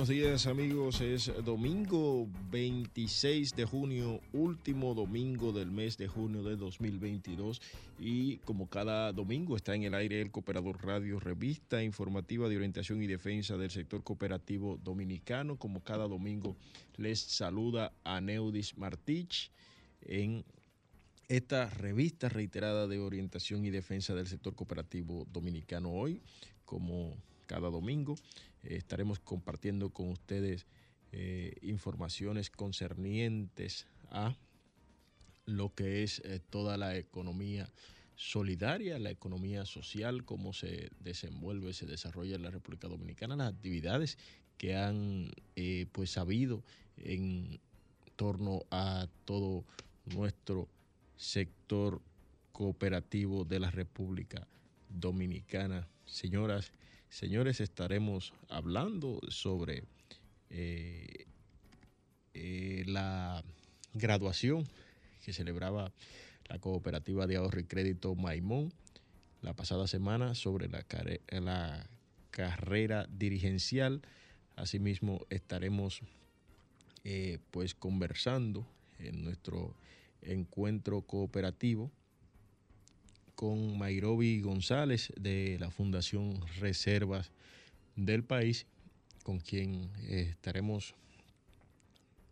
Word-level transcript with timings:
Buenos 0.00 0.16
días 0.16 0.46
amigos, 0.46 1.02
es 1.02 1.30
domingo 1.44 2.26
26 2.50 3.54
de 3.54 3.66
junio, 3.66 4.22
último 4.32 4.94
domingo 4.94 5.52
del 5.52 5.70
mes 5.70 5.98
de 5.98 6.08
junio 6.08 6.42
de 6.42 6.56
2022 6.56 7.60
y 7.98 8.38
como 8.38 8.70
cada 8.70 9.12
domingo 9.12 9.56
está 9.56 9.74
en 9.74 9.82
el 9.82 9.92
aire 9.92 10.22
el 10.22 10.30
Cooperador 10.30 10.82
Radio, 10.82 11.20
revista 11.20 11.82
informativa 11.82 12.48
de 12.48 12.56
orientación 12.56 13.02
y 13.02 13.08
defensa 13.08 13.58
del 13.58 13.70
sector 13.70 14.02
cooperativo 14.02 14.78
dominicano. 14.82 15.56
Como 15.56 15.84
cada 15.84 16.08
domingo 16.08 16.56
les 16.96 17.20
saluda 17.20 17.92
a 18.02 18.22
Neudis 18.22 18.78
Martich 18.78 19.50
en 20.00 20.46
esta 21.28 21.68
revista 21.68 22.30
reiterada 22.30 22.86
de 22.86 23.00
orientación 23.00 23.66
y 23.66 23.70
defensa 23.70 24.14
del 24.14 24.28
sector 24.28 24.54
cooperativo 24.54 25.26
dominicano 25.30 25.90
hoy, 25.90 26.22
como 26.64 27.18
cada 27.46 27.68
domingo. 27.68 28.14
Eh, 28.62 28.76
estaremos 28.76 29.18
compartiendo 29.20 29.90
con 29.90 30.08
ustedes 30.10 30.66
eh, 31.12 31.56
informaciones 31.62 32.50
concernientes 32.50 33.86
a 34.10 34.36
lo 35.46 35.74
que 35.74 36.02
es 36.02 36.20
eh, 36.20 36.40
toda 36.50 36.76
la 36.76 36.96
economía 36.96 37.72
solidaria, 38.16 38.98
la 38.98 39.10
economía 39.10 39.64
social, 39.64 40.24
cómo 40.24 40.52
se 40.52 40.90
desenvuelve, 41.00 41.72
se 41.72 41.86
desarrolla 41.86 42.36
en 42.36 42.42
la 42.42 42.50
República 42.50 42.86
Dominicana, 42.86 43.34
las 43.34 43.52
actividades 43.52 44.18
que 44.58 44.76
han 44.76 45.30
pues 45.92 46.18
habido 46.18 46.62
en 46.98 47.60
torno 48.16 48.66
a 48.70 49.08
todo 49.24 49.64
nuestro 50.04 50.68
sector 51.16 52.02
cooperativo 52.52 53.46
de 53.46 53.58
la 53.58 53.70
República 53.70 54.46
Dominicana. 54.90 55.88
Señoras 56.04 56.72
Señores, 57.10 57.60
estaremos 57.60 58.32
hablando 58.48 59.20
sobre 59.28 59.82
eh, 60.48 61.26
eh, 62.34 62.84
la 62.86 63.42
graduación 63.94 64.64
que 65.24 65.32
celebraba 65.32 65.92
la 66.48 66.60
cooperativa 66.60 67.26
de 67.26 67.34
ahorro 67.34 67.58
y 67.58 67.64
crédito 67.64 68.14
Maimón 68.14 68.72
la 69.42 69.54
pasada 69.54 69.88
semana 69.88 70.36
sobre 70.36 70.68
la, 70.68 71.88
carrera 72.30 73.08
dirigencial. 73.10 74.02
Asimismo, 74.54 75.26
estaremos 75.30 76.02
eh, 77.02 77.40
pues 77.50 77.74
conversando 77.74 78.64
en 79.00 79.24
nuestro 79.24 79.74
encuentro 80.22 81.02
cooperativo 81.02 81.90
con 83.40 83.78
Mairobi 83.78 84.42
González 84.42 85.14
de 85.18 85.56
la 85.58 85.70
Fundación 85.70 86.42
Reservas 86.58 87.30
del 87.96 88.22
país, 88.22 88.66
con 89.22 89.40
quien 89.40 89.88
eh, 90.02 90.26
estaremos 90.28 90.94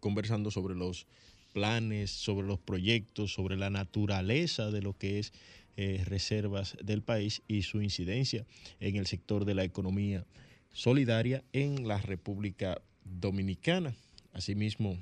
conversando 0.01 0.51
sobre 0.51 0.75
los 0.75 1.07
planes, 1.55 2.11
sobre 2.11 2.47
los 2.47 2.59
proyectos, 2.59 3.33
sobre 3.33 3.57
la 3.57 3.71
naturaleza 3.71 4.71
de 4.71 4.83
lo 4.83 4.99
que 4.99 5.19
es 5.19 5.33
eh, 5.79 6.05
reservas 6.05 6.77
del 6.85 7.01
país 7.01 7.41
y 7.49 7.63
su 7.63 7.81
incidencia 7.81 8.45
en 8.79 8.97
el 8.97 9.07
sector 9.07 9.47
de 9.47 9.55
la 9.55 9.65
economía 9.65 10.27
solidaria 10.75 11.43
en 11.55 11.89
la 11.89 12.03
República 12.03 12.83
Dominicana. 13.07 13.95
Asimismo, 14.35 14.99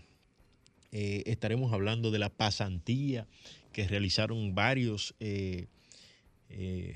eh, 0.93 1.25
estaremos 1.27 1.73
hablando 1.73 2.13
de 2.13 2.21
la 2.21 2.29
pasantía 2.29 3.27
que 3.73 3.89
realizaron 3.89 4.55
varios 4.55 5.17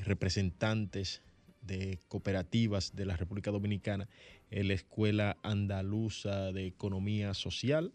representantes 0.05 1.23
de 1.63 1.99
cooperativas 2.09 2.95
de 2.95 3.05
la 3.05 3.17
República 3.17 3.51
Dominicana 3.51 4.09
en 4.51 4.69
la 4.69 4.75
Escuela 4.75 5.37
Andaluza 5.43 6.53
de 6.53 6.67
Economía 6.67 7.35
Social, 7.35 7.93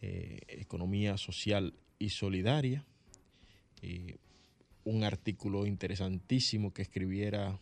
eh, 0.00 0.40
Economía 0.48 1.16
Social 1.16 1.74
y 1.98 2.10
Solidaria. 2.10 2.84
Eh, 3.82 4.16
un 4.84 5.04
artículo 5.04 5.66
interesantísimo 5.66 6.72
que 6.72 6.82
escribiera 6.82 7.60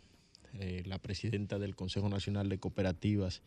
la 0.84 0.98
presidenta 0.98 1.58
del 1.58 1.76
Consejo 1.76 2.08
Nacional 2.08 2.48
de 2.48 2.58
Cooperativas, 2.58 3.42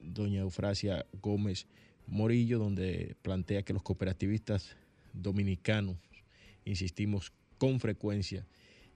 doña 0.00 0.40
Eufrasia 0.40 1.06
Gómez 1.20 1.68
Morillo, 2.06 2.58
donde 2.58 3.14
plantea 3.22 3.62
que 3.62 3.72
los 3.72 3.82
cooperativistas 3.82 4.76
dominicanos, 5.12 5.96
insistimos, 6.64 7.32
con 7.62 7.78
frecuencia 7.78 8.44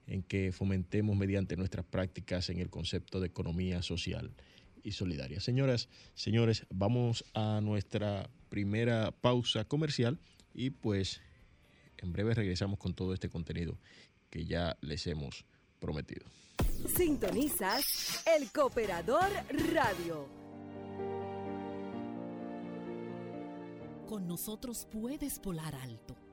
en 0.08 0.24
que 0.24 0.50
fomentemos 0.50 1.16
mediante 1.16 1.56
nuestras 1.56 1.86
prácticas 1.86 2.50
en 2.50 2.58
el 2.58 2.68
concepto 2.68 3.20
de 3.20 3.28
economía 3.28 3.80
social 3.80 4.34
y 4.82 4.90
solidaria. 4.90 5.38
Señoras, 5.38 5.88
señores, 6.14 6.66
vamos 6.68 7.24
a 7.32 7.60
nuestra 7.62 8.28
primera 8.48 9.12
pausa 9.12 9.66
comercial 9.66 10.18
y 10.52 10.70
pues 10.70 11.20
en 11.98 12.12
breve 12.12 12.34
regresamos 12.34 12.80
con 12.80 12.92
todo 12.92 13.14
este 13.14 13.28
contenido 13.28 13.78
que 14.30 14.46
ya 14.46 14.76
les 14.80 15.06
hemos 15.06 15.44
prometido. 15.78 16.26
Sintonizas 16.92 18.24
el 18.36 18.50
Cooperador 18.50 19.30
Radio. 19.72 20.28
Con 24.08 24.26
nosotros 24.26 24.88
puedes 24.90 25.40
volar 25.40 25.76
alto 25.76 26.25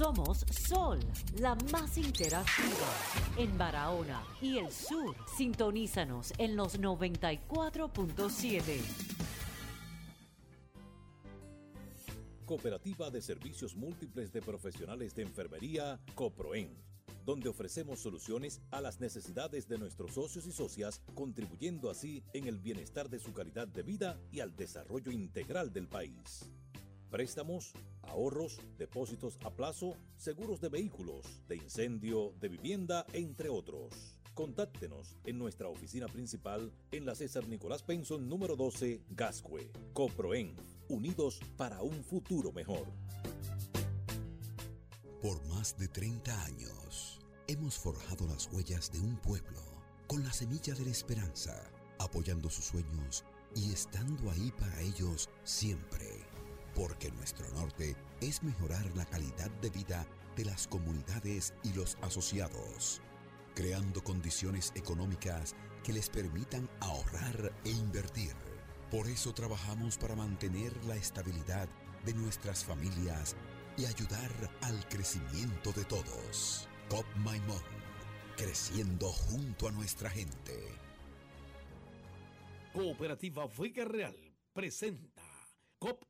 Somos 0.00 0.46
Sol, 0.66 0.98
la 1.40 1.54
más 1.70 1.98
interactiva 1.98 2.88
en 3.36 3.58
Barahona 3.58 4.24
y 4.40 4.56
el 4.56 4.72
sur. 4.72 5.14
Sintonízanos 5.36 6.32
en 6.38 6.56
los 6.56 6.80
94.7. 6.80 8.80
Cooperativa 12.46 13.10
de 13.10 13.20
Servicios 13.20 13.76
Múltiples 13.76 14.32
de 14.32 14.40
Profesionales 14.40 15.14
de 15.14 15.20
Enfermería, 15.20 16.00
COPROEN, 16.14 16.82
donde 17.26 17.50
ofrecemos 17.50 18.00
soluciones 18.00 18.62
a 18.70 18.80
las 18.80 19.00
necesidades 19.00 19.68
de 19.68 19.76
nuestros 19.76 20.14
socios 20.14 20.46
y 20.46 20.52
socias, 20.52 21.02
contribuyendo 21.12 21.90
así 21.90 22.24
en 22.32 22.46
el 22.46 22.58
bienestar 22.58 23.10
de 23.10 23.18
su 23.18 23.34
calidad 23.34 23.68
de 23.68 23.82
vida 23.82 24.18
y 24.32 24.40
al 24.40 24.56
desarrollo 24.56 25.12
integral 25.12 25.74
del 25.74 25.88
país. 25.88 26.50
Préstamos 27.10 27.72
ahorros, 28.02 28.60
depósitos 28.78 29.36
a 29.44 29.50
plazo, 29.50 29.96
seguros 30.16 30.60
de 30.60 30.68
vehículos, 30.68 31.42
de 31.48 31.56
incendio, 31.56 32.32
de 32.40 32.48
vivienda, 32.48 33.04
entre 33.12 33.48
otros. 33.48 34.20
Contáctenos 34.34 35.16
en 35.24 35.36
nuestra 35.36 35.68
oficina 35.68 36.06
principal 36.06 36.72
en 36.92 37.04
la 37.04 37.16
César 37.16 37.48
Nicolás 37.48 37.82
Penson 37.82 38.28
número 38.28 38.54
12, 38.54 39.02
Gascue. 39.10 39.72
Coproen, 39.92 40.54
unidos 40.88 41.40
para 41.56 41.82
un 41.82 42.04
futuro 42.04 42.52
mejor. 42.52 42.86
Por 45.20 45.44
más 45.48 45.76
de 45.76 45.88
30 45.88 46.44
años, 46.44 47.18
hemos 47.48 47.76
forjado 47.76 48.24
las 48.28 48.48
huellas 48.52 48.92
de 48.92 49.00
un 49.00 49.16
pueblo 49.16 49.60
con 50.06 50.22
la 50.22 50.32
semilla 50.32 50.74
de 50.74 50.84
la 50.84 50.92
esperanza, 50.92 51.60
apoyando 51.98 52.48
sus 52.48 52.66
sueños 52.66 53.24
y 53.56 53.72
estando 53.72 54.30
ahí 54.30 54.52
para 54.56 54.80
ellos 54.80 55.28
siempre 55.42 56.29
porque 56.80 57.10
nuestro 57.10 57.46
norte 57.50 57.94
es 58.22 58.42
mejorar 58.42 58.86
la 58.96 59.04
calidad 59.04 59.50
de 59.60 59.68
vida 59.68 60.06
de 60.34 60.46
las 60.46 60.66
comunidades 60.66 61.52
y 61.62 61.74
los 61.74 61.98
asociados, 62.00 63.02
creando 63.54 64.02
condiciones 64.02 64.72
económicas 64.74 65.54
que 65.84 65.92
les 65.92 66.08
permitan 66.08 66.70
ahorrar 66.80 67.52
e 67.66 67.70
invertir. 67.70 68.32
Por 68.90 69.08
eso 69.08 69.34
trabajamos 69.34 69.98
para 69.98 70.16
mantener 70.16 70.72
la 70.86 70.96
estabilidad 70.96 71.68
de 72.06 72.14
nuestras 72.14 72.64
familias 72.64 73.36
y 73.76 73.84
ayudar 73.84 74.30
al 74.62 74.88
crecimiento 74.88 75.72
de 75.72 75.84
todos. 75.84 76.66
COP 76.88 77.04
Maimón, 77.16 77.60
creciendo 78.38 79.08
junto 79.08 79.68
a 79.68 79.72
nuestra 79.72 80.08
gente. 80.08 80.56
Cooperativa 82.72 83.46
Vega 83.58 83.84
Real 83.84 84.16
presenta 84.54 85.22
COP 85.78 86.09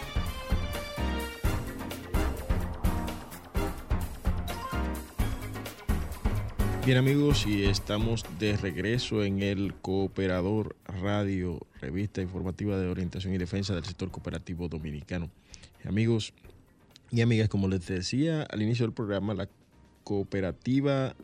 Bien 6.83 6.97
amigos, 6.97 7.45
y 7.45 7.65
estamos 7.65 8.25
de 8.39 8.57
regreso 8.57 9.23
en 9.23 9.43
el 9.43 9.75
Cooperador 9.75 10.75
Radio, 10.85 11.59
revista 11.79 12.23
informativa 12.23 12.75
de 12.79 12.87
orientación 12.87 13.35
y 13.35 13.37
defensa 13.37 13.75
del 13.75 13.85
sector 13.85 14.09
cooperativo 14.09 14.67
dominicano. 14.67 15.29
Amigos 15.85 16.33
y 17.11 17.21
amigas, 17.21 17.49
como 17.49 17.67
les 17.67 17.85
decía 17.85 18.41
al 18.49 18.63
inicio 18.63 18.87
del 18.87 18.95
programa, 18.95 19.35
la 19.35 19.47
cooperativa 20.03 21.15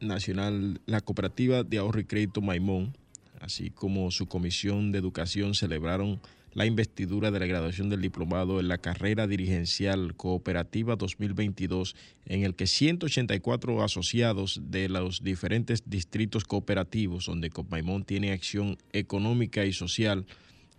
nacional, 0.00 0.80
la 0.86 1.02
cooperativa 1.02 1.62
de 1.62 1.76
ahorro 1.76 2.00
y 2.00 2.04
crédito 2.04 2.40
Maimón, 2.40 2.96
así 3.42 3.68
como 3.68 4.10
su 4.10 4.28
comisión 4.28 4.92
de 4.92 4.98
educación 4.98 5.54
celebraron 5.54 6.20
la 6.58 6.66
investidura 6.66 7.30
de 7.30 7.38
la 7.38 7.46
graduación 7.46 7.88
del 7.88 8.00
diplomado 8.00 8.58
en 8.58 8.66
la 8.66 8.78
carrera 8.78 9.28
dirigencial 9.28 10.16
cooperativa 10.16 10.96
2022, 10.96 11.94
en 12.26 12.42
el 12.42 12.56
que 12.56 12.66
184 12.66 13.84
asociados 13.84 14.60
de 14.64 14.88
los 14.88 15.22
diferentes 15.22 15.84
distritos 15.88 16.42
cooperativos, 16.42 17.26
donde 17.26 17.50
Copaimón 17.50 18.02
tiene 18.02 18.32
acción 18.32 18.76
económica 18.92 19.66
y 19.66 19.72
social 19.72 20.26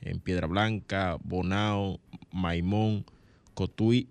en 0.01 0.19
Piedra 0.19 0.48
Blanca, 0.48 1.17
Bonao, 1.24 2.01
Maimón, 2.33 3.05
Cotuí 3.53 4.09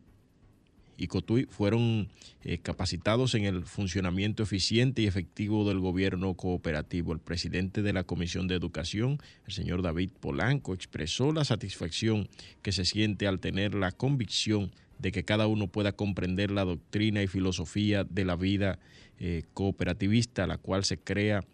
y 0.99 1.07
Cotuí 1.07 1.47
fueron 1.49 2.09
eh, 2.43 2.59
capacitados 2.59 3.35
en 3.35 3.45
el 3.45 3.65
funcionamiento 3.65 4.43
eficiente 4.43 5.01
y 5.01 5.07
efectivo 5.07 5.67
del 5.67 5.79
gobierno 5.79 6.35
cooperativo. 6.35 7.13
El 7.13 7.21
presidente 7.21 7.83
de 7.83 7.93
la 7.93 8.03
Comisión 8.03 8.49
de 8.49 8.57
Educación, 8.57 9.19
el 9.47 9.53
señor 9.53 9.81
David 9.81 10.11
Polanco, 10.21 10.75
expresó 10.75 11.33
la 11.33 11.45
satisfacción 11.45 12.29
que 12.63 12.73
se 12.73 12.85
siente 12.85 13.29
al 13.29 13.39
tener 13.39 13.75
la 13.75 13.93
convicción 13.93 14.73
de 14.99 15.13
que 15.13 15.25
cada 15.25 15.47
uno 15.47 15.69
pueda 15.69 15.93
comprender 15.93 16.51
la 16.51 16.65
doctrina 16.65 17.23
y 17.23 17.29
filosofía 17.29 18.03
de 18.03 18.25
la 18.25 18.35
vida 18.35 18.81
eh, 19.21 19.45
cooperativista, 19.55 20.49
la 20.49 20.59
cual 20.59 20.85
se 20.85 20.99
crea 20.99 21.45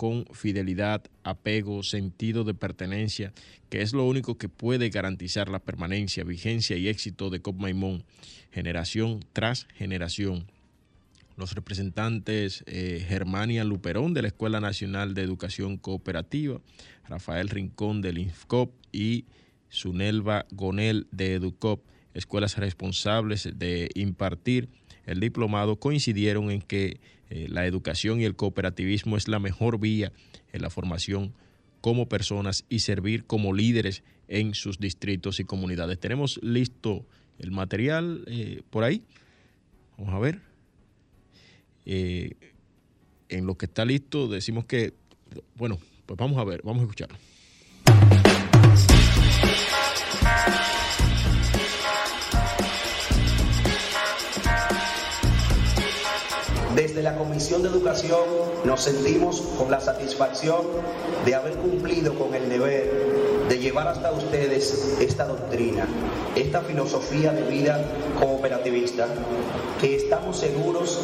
con 0.00 0.24
fidelidad, 0.32 1.02
apego, 1.24 1.82
sentido 1.82 2.42
de 2.44 2.54
pertenencia, 2.54 3.34
que 3.68 3.82
es 3.82 3.92
lo 3.92 4.06
único 4.06 4.38
que 4.38 4.48
puede 4.48 4.88
garantizar 4.88 5.50
la 5.50 5.58
permanencia, 5.58 6.24
vigencia 6.24 6.78
y 6.78 6.88
éxito 6.88 7.28
de 7.28 7.42
COP 7.42 7.60
Maimón, 7.60 8.04
generación 8.50 9.22
tras 9.34 9.66
generación. 9.74 10.46
Los 11.36 11.54
representantes 11.54 12.64
eh, 12.66 13.04
Germania 13.06 13.62
Luperón 13.62 14.14
de 14.14 14.22
la 14.22 14.28
Escuela 14.28 14.58
Nacional 14.58 15.12
de 15.12 15.20
Educación 15.20 15.76
Cooperativa, 15.76 16.62
Rafael 17.06 17.50
Rincón 17.50 18.00
del 18.00 18.16
INFCOP 18.16 18.72
y 18.92 19.26
Sunelva 19.68 20.46
Gonel 20.50 21.08
de 21.10 21.34
EDUCOP, 21.34 21.84
escuelas 22.14 22.56
responsables 22.56 23.50
de 23.54 23.90
impartir 23.94 24.70
el 25.10 25.20
diplomado, 25.20 25.76
coincidieron 25.76 26.50
en 26.50 26.62
que 26.62 27.00
eh, 27.30 27.46
la 27.48 27.66
educación 27.66 28.20
y 28.20 28.24
el 28.24 28.36
cooperativismo 28.36 29.16
es 29.16 29.26
la 29.26 29.40
mejor 29.40 29.80
vía 29.80 30.12
en 30.52 30.62
la 30.62 30.70
formación 30.70 31.34
como 31.80 32.08
personas 32.08 32.64
y 32.68 32.80
servir 32.80 33.24
como 33.24 33.52
líderes 33.52 34.04
en 34.28 34.54
sus 34.54 34.78
distritos 34.78 35.40
y 35.40 35.44
comunidades. 35.44 35.98
Tenemos 35.98 36.38
listo 36.42 37.06
el 37.38 37.50
material 37.50 38.24
eh, 38.28 38.62
por 38.70 38.84
ahí. 38.84 39.02
Vamos 39.98 40.14
a 40.14 40.18
ver. 40.18 40.40
Eh, 41.86 42.34
en 43.28 43.46
lo 43.46 43.56
que 43.56 43.66
está 43.66 43.84
listo 43.84 44.28
decimos 44.28 44.64
que, 44.64 44.94
bueno, 45.56 45.78
pues 46.06 46.16
vamos 46.18 46.38
a 46.38 46.44
ver, 46.44 46.60
vamos 46.62 46.82
a 46.82 46.84
escucharlo. 46.84 47.16
Desde 56.74 57.02
la 57.02 57.16
Comisión 57.16 57.62
de 57.62 57.68
Educación 57.68 58.20
nos 58.64 58.82
sentimos 58.82 59.40
con 59.58 59.72
la 59.72 59.80
satisfacción 59.80 60.60
de 61.24 61.34
haber 61.34 61.54
cumplido 61.54 62.14
con 62.14 62.32
el 62.32 62.48
deber 62.48 63.46
de 63.48 63.58
llevar 63.58 63.88
hasta 63.88 64.12
ustedes 64.12 64.96
esta 65.00 65.26
doctrina, 65.26 65.88
esta 66.36 66.60
filosofía 66.60 67.32
de 67.32 67.42
vida 67.42 67.84
cooperativista 68.20 69.08
que 69.80 69.96
estamos 69.96 70.38
seguros 70.38 71.00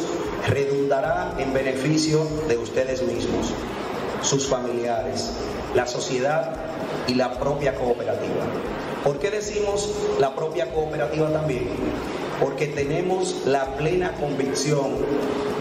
redundará 0.47 1.35
en 1.37 1.53
beneficio 1.53 2.25
de 2.47 2.57
ustedes 2.57 3.01
mismos, 3.03 3.53
sus 4.21 4.47
familiares, 4.47 5.33
la 5.75 5.85
sociedad 5.85 6.55
y 7.07 7.15
la 7.15 7.37
propia 7.37 7.75
cooperativa. 7.75 8.45
¿Por 9.03 9.19
qué 9.19 9.31
decimos 9.31 9.91
la 10.17 10.33
propia 10.33 10.71
cooperativa 10.71 11.29
también? 11.29 11.67
Porque 12.39 12.67
tenemos 12.67 13.45
la 13.45 13.75
plena 13.75 14.13
convicción 14.13 14.95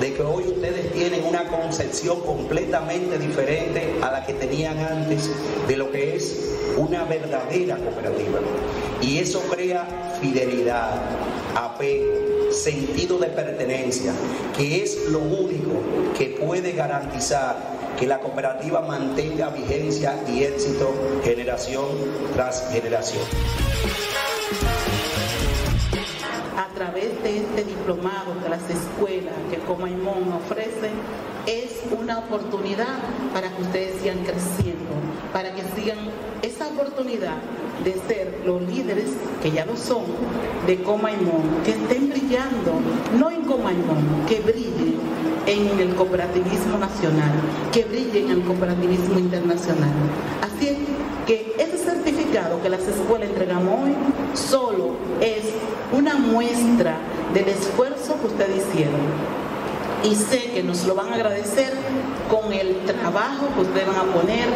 de 0.01 0.13
que 0.13 0.23
hoy 0.23 0.45
ustedes 0.45 0.93
tienen 0.93 1.25
una 1.25 1.49
concepción 1.49 2.21
completamente 2.21 3.19
diferente 3.19 3.99
a 4.03 4.13
la 4.13 4.27
que 4.27 4.35
tenían 4.35 4.79
antes 4.79 5.31
de 5.67 5.77
lo 5.77 5.91
que 5.91 6.17
es 6.17 6.57
una 6.77 7.05
verdadera 7.05 7.77
cooperativa. 7.77 8.41
Y 9.01 9.19
eso 9.19 9.41
crea 9.51 10.19
fidelidad, 10.21 11.01
apego, 11.55 12.53
sentido 12.53 13.19
de 13.19 13.29
pertenencia, 13.29 14.13
que 14.57 14.83
es 14.83 15.09
lo 15.09 15.21
único 15.21 15.73
que 16.17 16.37
puede 16.41 16.73
garantizar 16.73 17.57
que 17.99 18.07
la 18.07 18.21
cooperativa 18.21 18.83
mantenga 18.83 19.49
vigencia 19.49 20.23
y 20.29 20.45
éxito 20.45 20.93
generación 21.25 21.87
tras 22.35 22.69
generación. 22.71 23.23
Través 26.77 27.23
de 27.23 27.39
este 27.39 27.65
diplomado 27.65 28.35
de 28.43 28.51
las 28.51 28.61
escuelas 28.69 29.33
que 29.51 29.57
Comaimón 29.61 30.31
ofrece, 30.31 30.91
es 31.47 31.81
una 31.99 32.19
oportunidad 32.19 32.99
para 33.33 33.49
que 33.49 33.63
ustedes 33.63 34.01
sigan 34.03 34.19
creciendo, 34.19 34.93
para 35.33 35.55
que 35.55 35.63
sigan 35.75 35.97
esa 36.43 36.69
oportunidad 36.69 37.39
de 37.83 37.95
ser 38.07 38.43
los 38.45 38.61
líderes, 38.61 39.09
que 39.43 39.53
ya 39.53 39.65
lo 39.65 39.75
son, 39.75 40.05
de 40.67 40.83
Comaimón, 40.83 41.65
que 41.65 41.71
estén 41.71 42.11
brillando, 42.11 42.75
no 43.19 43.31
en 43.31 43.43
Comaimón, 43.45 44.27
que 44.29 44.41
brillen 44.41 44.97
en 45.47 45.81
el 45.81 45.95
cooperativismo 45.95 46.77
nacional, 46.77 47.33
que 47.73 47.85
brillen 47.85 48.27
en 48.27 48.33
el 48.33 48.43
cooperativismo 48.43 49.19
internacional. 49.19 49.95
Así 50.43 50.69
es 50.69 50.77
que 51.27 51.55
ese 51.59 51.79
certificado 51.79 52.61
que 52.63 52.69
las 52.69 52.87
escuelas 52.87 53.31
entregamos 53.31 53.83
hoy 53.83 53.95
solo 54.37 54.95
es 55.21 55.45
una 55.93 56.15
muestra 56.15 56.99
del 57.33 57.49
esfuerzo 57.49 58.19
que 58.21 58.27
ustedes 58.27 58.67
hicieron 58.69 59.01
y 60.05 60.15
sé 60.15 60.51
que 60.53 60.63
nos 60.63 60.85
lo 60.85 60.95
van 60.95 61.09
a 61.09 61.15
agradecer 61.15 61.73
con 62.31 62.53
el 62.53 62.77
trabajo 62.85 63.49
que 63.55 63.63
ustedes 63.63 63.87
van 63.87 63.97
a 63.97 64.13
poner, 64.13 64.47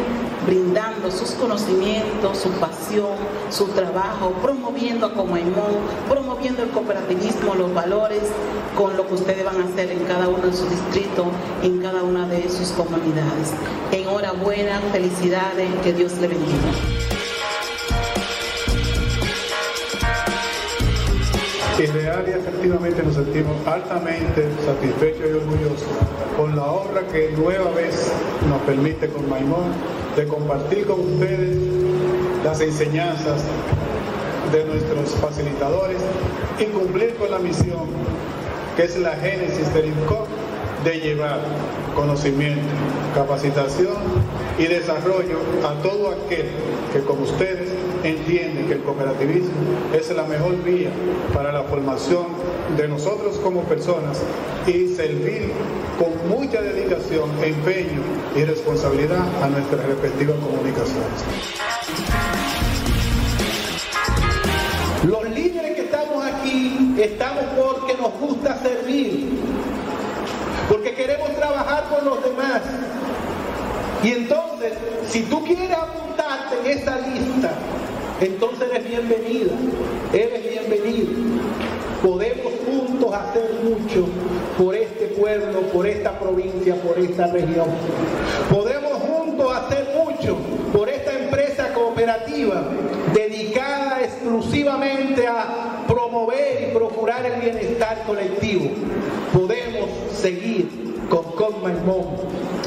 brindando 0.45 1.11
sus 1.11 1.31
conocimientos, 1.31 2.37
su 2.37 2.49
pasión, 2.51 3.15
su 3.49 3.67
trabajo, 3.67 4.33
promoviendo 4.41 5.07
a 5.07 5.13
Comaimón, 5.13 5.75
promoviendo 6.09 6.63
el 6.63 6.69
cooperativismo, 6.69 7.55
los 7.55 7.73
valores, 7.73 8.23
con 8.77 8.95
lo 8.95 9.07
que 9.07 9.15
ustedes 9.15 9.43
van 9.43 9.61
a 9.61 9.65
hacer 9.65 9.91
en 9.91 10.05
cada 10.05 10.27
uno 10.29 10.47
de 10.47 10.53
sus 10.53 10.69
distritos, 10.69 11.27
en 11.63 11.79
cada 11.81 12.03
una 12.03 12.27
de 12.27 12.49
sus 12.49 12.69
comunidades. 12.69 13.51
Enhorabuena, 13.91 14.79
felicidades, 14.91 15.69
que 15.83 15.93
Dios 15.93 16.13
le 16.21 16.27
bendiga. 16.27 17.00
Y 21.81 21.85
real 21.87 22.23
y 22.27 22.31
efectivamente 22.31 23.01
nos 23.01 23.15
sentimos 23.15 23.55
altamente 23.65 24.47
satisfechos 24.63 25.25
y 25.27 25.33
orgullosos 25.33 25.87
con 26.37 26.55
la 26.55 26.65
obra 26.65 27.01
que 27.11 27.31
nueva 27.35 27.71
vez 27.71 28.11
nos 28.47 28.61
permite 28.61 29.07
con 29.07 29.27
Maimón 29.27 29.73
de 30.15 30.27
compartir 30.27 30.85
con 30.85 30.99
ustedes 30.99 31.57
las 32.43 32.61
enseñanzas 32.61 33.41
de 34.51 34.63
nuestros 34.65 35.15
facilitadores 35.15 35.97
y 36.59 36.65
cumplir 36.65 37.15
con 37.15 37.31
la 37.31 37.39
misión 37.39 37.87
que 38.77 38.83
es 38.83 38.99
la 38.99 39.13
génesis 39.15 39.73
del 39.73 39.87
INCOP 39.87 40.27
de 40.83 40.99
llevar 40.99 41.39
conocimiento, 41.95 42.61
capacitación 43.15 43.97
y 44.59 44.65
desarrollo 44.65 45.39
a 45.67 45.81
todo 45.81 46.11
aquel 46.11 46.45
que 46.93 46.99
como 46.99 47.23
ustedes 47.23 47.70
entiende 48.03 48.65
que 48.65 48.73
el 48.73 48.81
cooperativismo 48.81 49.51
es 49.93 50.09
la 50.15 50.23
mejor 50.23 50.63
vía 50.63 50.89
para 51.33 51.51
la 51.51 51.63
formación 51.63 52.27
de 52.77 52.87
nosotros 52.87 53.37
como 53.37 53.61
personas 53.63 54.21
y 54.67 54.87
servir 54.95 55.51
con 55.97 56.29
mucha 56.29 56.61
dedicación, 56.61 57.29
empeño 57.43 58.01
y 58.35 58.43
responsabilidad 58.43 59.23
a 59.43 59.47
nuestras 59.49 59.85
respectivas 59.85 60.37
comunicaciones. 60.37 61.23
Los 65.03 65.29
líderes 65.31 65.75
que 65.75 65.81
estamos 65.81 66.25
aquí 66.25 66.95
estamos 66.99 67.43
porque 67.57 67.95
nos 67.99 68.13
gusta 68.19 68.57
servir, 68.61 69.29
porque 70.69 70.93
queremos 70.93 71.33
trabajar 71.35 71.85
con 71.89 72.05
los 72.05 72.23
demás. 72.23 72.61
Y 74.03 74.11
entonces, 74.11 74.73
si 75.07 75.23
tú 75.23 75.43
quieres 75.43 75.71
apuntarte 75.71 76.59
en 76.63 76.77
esta 76.77 76.97
lista, 76.99 77.51
entonces 78.21 78.69
eres 78.71 78.87
bienvenida, 78.87 79.51
eres 80.13 80.43
bienvenido. 80.47 81.07
Podemos 82.03 82.53
juntos 82.65 83.13
hacer 83.13 83.51
mucho 83.63 84.05
por 84.57 84.75
este 84.75 85.07
pueblo, 85.07 85.61
por 85.73 85.87
esta 85.87 86.19
provincia, 86.19 86.75
por 86.75 86.99
esta 86.99 87.27
región. 87.27 87.67
Podemos 88.49 88.93
juntos 88.93 89.51
hacer 89.51 89.95
mucho 89.95 90.37
por 90.71 90.87
esta 90.89 91.17
empresa 91.17 91.73
cooperativa 91.73 92.63
dedicada 93.13 94.03
exclusivamente 94.03 95.25
a 95.27 95.83
promover 95.87 96.69
y 96.69 96.73
procurar 96.73 97.25
el 97.25 97.41
bienestar 97.41 98.03
colectivo. 98.05 98.69
Podemos 99.33 99.89
seguir 100.13 100.69
con 101.09 101.23
Conmaimón 101.33 102.05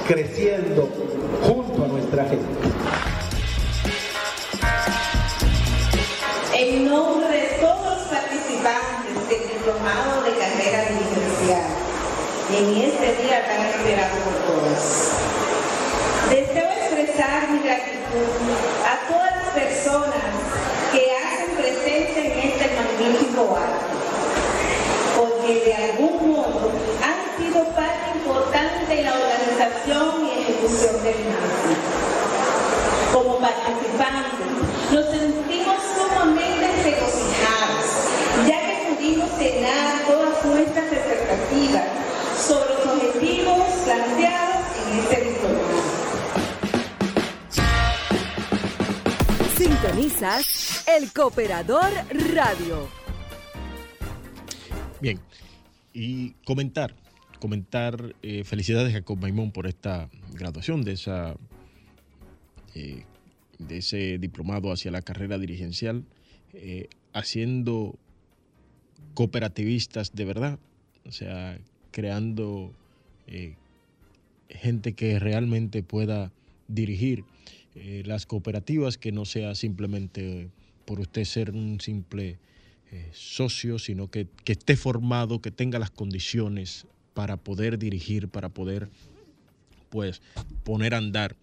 creciendo 0.07 0.89
junto 1.43 1.85
a 1.85 1.89
nuestra 1.89 2.25
gente. 2.25 2.74
Este 13.05 13.23
día 13.23 13.45
tan 13.45 13.67
esperado 13.67 14.17
por 14.25 14.35
todos, 14.49 14.81
deseo 16.31 16.69
expresar 16.73 17.51
mi 17.51 17.59
gratitud 17.59 18.33
a 18.81 19.07
todas 19.07 19.37
las 19.37 19.49
personas 19.53 20.25
que 20.91 21.13
hacen 21.13 21.55
presencia 21.55 22.25
en 22.25 22.49
este 22.49 22.67
magnífico 22.81 23.59
acto, 23.59 23.97
porque 25.19 25.65
de 25.67 25.75
algún 25.75 26.33
modo 26.33 26.73
han 27.05 27.21
sido 27.37 27.65
parte 27.75 28.07
importante 28.15 29.01
en 29.01 29.05
la 29.05 29.13
organización 29.13 30.25
y 30.25 30.41
ejecución 30.41 31.05
del 31.05 31.17
mismo. 31.17 31.85
Como 33.13 33.39
participantes, 33.39 34.54
El 50.87 51.13
Cooperador 51.13 51.91
Radio. 52.35 52.89
Bien, 55.03 55.21
y 55.93 56.31
comentar, 56.47 56.95
comentar 57.41 58.17
eh, 58.23 58.43
felicidades 58.45 58.89
a 58.89 59.01
Jacob 59.01 59.19
Maimón 59.19 59.53
por 59.53 59.67
esta 59.67 60.09
graduación 60.33 60.81
de 60.81 60.93
esa 60.93 61.37
eh, 62.75 63.05
de 63.59 63.77
ese 63.77 64.17
diplomado 64.17 64.73
hacia 64.73 64.91
la 64.91 65.03
carrera 65.03 65.37
dirigencial, 65.37 66.07
eh, 66.55 66.89
haciendo 67.13 67.99
cooperativistas 69.13 70.15
de 70.15 70.25
verdad, 70.25 70.59
o 71.05 71.13
sea, 71.13 71.59
creando 71.91 72.73
gente 74.49 74.95
que 74.95 75.19
realmente 75.19 75.83
pueda 75.83 76.33
dirigir 76.67 77.25
eh, 77.75 78.03
las 78.07 78.27
cooperativas, 78.27 78.99
que 78.99 79.13
no 79.13 79.25
sea 79.25 79.55
simplemente 79.55 80.49
por 80.85 81.01
usted 81.01 81.25
ser 81.25 81.51
un 81.51 81.81
simple 81.81 82.39
eh, 82.93 83.11
socio, 83.13 83.79
sino 83.79 84.11
que, 84.11 84.27
que 84.45 84.53
esté 84.53 84.77
formado, 84.77 85.41
que 85.41 85.51
tenga 85.51 85.79
las 85.79 85.91
condiciones 85.91 86.87
para 87.15 87.37
poder 87.37 87.79
dirigir, 87.79 88.29
para 88.29 88.49
poder 88.49 88.89
pues 89.91 90.21
poner 90.65 90.95
a 90.95 90.99
andar 90.99 91.37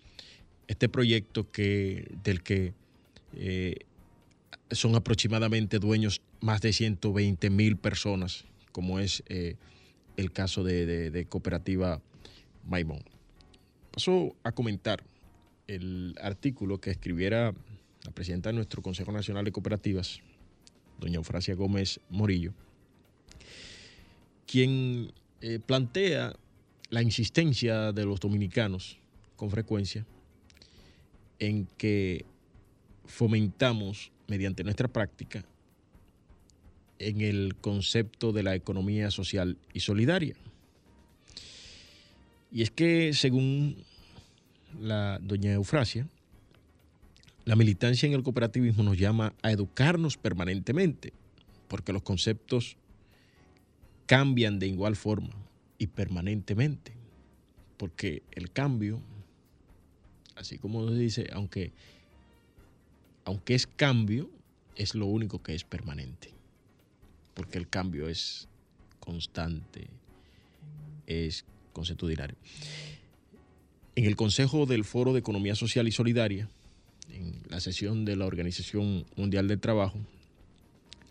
este 0.67 0.89
proyecto 0.89 1.49
que, 1.51 2.11
del 2.23 2.43
que 2.43 2.73
eh, 3.33 3.75
son 4.71 4.95
aproximadamente 4.95 5.79
dueños 5.79 6.21
más 6.39 6.61
de 6.61 6.73
120 6.73 7.49
mil 7.49 7.77
personas, 7.77 8.45
como 8.71 8.99
es 8.99 9.23
el 10.17 10.31
caso 10.31 10.63
de, 10.63 10.85
de- 10.85 11.11
de 11.11 11.25
Cooperativa 11.25 12.01
Maimón. 12.67 13.03
Paso 13.91 14.35
a 14.43 14.51
comentar 14.51 15.03
el 15.75 16.15
artículo 16.21 16.79
que 16.79 16.91
escribiera 16.91 17.53
la 18.03 18.11
presidenta 18.11 18.49
de 18.49 18.55
nuestro 18.55 18.81
Consejo 18.81 19.11
Nacional 19.11 19.45
de 19.45 19.51
Cooperativas, 19.51 20.19
doña 20.99 21.15
Eufrasia 21.15 21.55
Gómez 21.55 21.99
Morillo, 22.09 22.53
quien 24.45 25.13
eh, 25.39 25.59
plantea 25.65 26.33
la 26.89 27.01
insistencia 27.01 27.93
de 27.93 28.05
los 28.05 28.19
dominicanos 28.19 28.97
con 29.37 29.49
frecuencia 29.49 30.05
en 31.39 31.67
que 31.77 32.25
fomentamos 33.05 34.11
mediante 34.27 34.63
nuestra 34.63 34.87
práctica 34.87 35.45
en 36.99 37.21
el 37.21 37.55
concepto 37.55 38.31
de 38.31 38.43
la 38.43 38.55
economía 38.55 39.09
social 39.09 39.57
y 39.73 39.79
solidaria. 39.79 40.35
Y 42.51 42.61
es 42.61 42.71
que 42.71 43.13
según 43.13 43.85
la 44.79 45.19
doña 45.21 45.53
Eufrasia, 45.53 46.07
la 47.45 47.55
militancia 47.55 48.07
en 48.07 48.13
el 48.13 48.23
cooperativismo 48.23 48.83
nos 48.83 48.97
llama 48.97 49.33
a 49.41 49.51
educarnos 49.51 50.17
permanentemente, 50.17 51.13
porque 51.67 51.93
los 51.93 52.03
conceptos 52.03 52.77
cambian 54.05 54.59
de 54.59 54.67
igual 54.67 54.95
forma 54.95 55.33
y 55.77 55.87
permanentemente, 55.87 56.93
porque 57.77 58.21
el 58.31 58.51
cambio, 58.51 59.01
así 60.35 60.57
como 60.57 60.87
se 60.87 60.95
dice, 60.95 61.29
aunque, 61.33 61.71
aunque 63.25 63.55
es 63.55 63.65
cambio, 63.65 64.29
es 64.75 64.95
lo 64.95 65.07
único 65.07 65.41
que 65.41 65.55
es 65.55 65.63
permanente, 65.63 66.33
porque 67.33 67.57
el 67.57 67.67
cambio 67.67 68.07
es 68.07 68.47
constante, 68.99 69.87
es 71.07 71.45
consuetudinario. 71.73 72.35
En 73.93 74.05
el 74.05 74.15
Consejo 74.15 74.65
del 74.65 74.85
Foro 74.85 75.11
de 75.11 75.19
Economía 75.19 75.53
Social 75.53 75.85
y 75.85 75.91
Solidaria, 75.91 76.47
en 77.11 77.41
la 77.49 77.59
sesión 77.59 78.05
de 78.05 78.15
la 78.15 78.25
Organización 78.25 79.05
Mundial 79.17 79.49
del 79.49 79.59
Trabajo, 79.59 79.99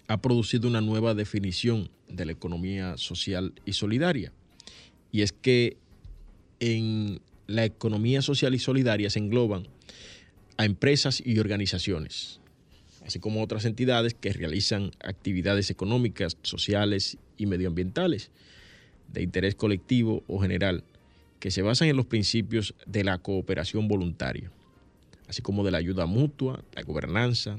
ha 0.09 0.23
producido 0.23 0.67
una 0.67 0.81
nueva 0.81 1.15
definición 1.15 1.91
de 2.09 2.25
la 2.25 2.33
economía 2.33 2.97
social 2.97 3.53
y 3.67 3.75
solidaria. 3.75 4.33
Y 5.13 5.21
es 5.21 5.33
que 5.33 5.77
en 6.59 7.21
la 7.47 7.67
economía 7.67 8.23
social 8.23 8.55
y 8.55 8.59
solidaria 8.59 9.11
se 9.11 9.19
engloban 9.19 9.69
a 10.57 10.65
empresas 10.65 11.23
y 11.23 11.39
organizaciones, 11.39 12.41
así 13.05 13.19
como 13.19 13.43
otras 13.43 13.67
entidades 13.67 14.15
que 14.15 14.33
realizan 14.33 14.93
actividades 15.05 15.69
económicas, 15.69 16.39
sociales 16.43 17.19
y 17.37 17.45
medioambientales, 17.45 18.31
de 19.13 19.23
interés 19.23 19.55
colectivo 19.55 20.25
o 20.29 20.41
general 20.41 20.83
que 21.41 21.51
se 21.51 21.63
basan 21.63 21.89
en 21.89 21.97
los 21.97 22.07
principios 22.07 22.75
de 22.87 23.03
la 23.03 23.19
cooperación 23.19 23.89
voluntaria, 23.89 24.53
así 25.27 25.41
como 25.41 25.65
de 25.65 25.71
la 25.71 25.79
ayuda 25.79 26.05
mutua, 26.05 26.63
la 26.75 26.83
gobernanza, 26.83 27.59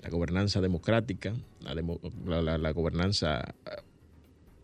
la 0.00 0.08
gobernanza 0.08 0.60
democrática, 0.60 1.34
la, 1.60 2.70
gobernanza 2.70 3.54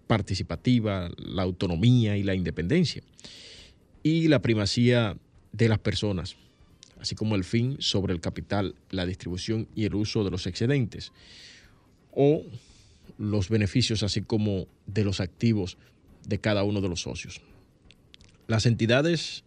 participativa, 0.07 1.11
la 1.19 1.43
autonomía 1.43 2.17
y 2.17 2.23
la 2.23 2.37
independencia, 2.37 3.03
y 4.05 4.29
la 4.29 4.41
primacía 4.41 5.17
de 5.53 5.69
las 5.69 5.81
personas, 5.81 6.37
así 7.01 7.17
como 7.17 7.35
el 7.35 7.43
fin 7.43 7.77
sobre 7.81 8.15
el 8.15 8.21
capital, 8.21 8.77
la 8.91 9.07
distribución 9.07 9.67
y 9.75 9.87
el 9.87 9.97
uso 9.97 10.23
de 10.23 10.31
los 10.31 10.47
excedentes, 10.47 11.11
o 12.13 12.45
los 13.19 13.49
beneficios, 13.49 14.05
así 14.05 14.23
como 14.23 14.69
de 14.87 15.03
los 15.03 15.21
activos 15.21 15.79
de 16.25 16.39
cada 16.39 16.63
uno 16.63 16.81
de 16.81 16.89
los 16.89 17.03
socios. 17.03 17.41
Las 18.47 18.67
entidades 18.67 19.45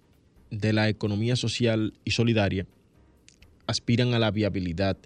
de 0.52 0.74
la 0.74 0.90
economía 0.90 1.36
social 1.36 1.94
y 2.06 2.12
solidaria 2.12 2.66
aspiran 3.68 4.14
a 4.14 4.20
la 4.20 4.32
viabilidad 4.32 4.98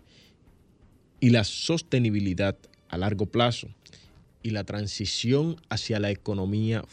y 1.20 1.32
la 1.32 1.44
sostenibilidad 1.44 2.58
a 2.90 2.98
largo 2.98 3.26
plazo 3.26 3.70
y 4.44 4.52
la 4.52 4.64
transición 4.64 5.58
hacia 5.70 6.00
la 6.00 6.12
economía 6.12 6.84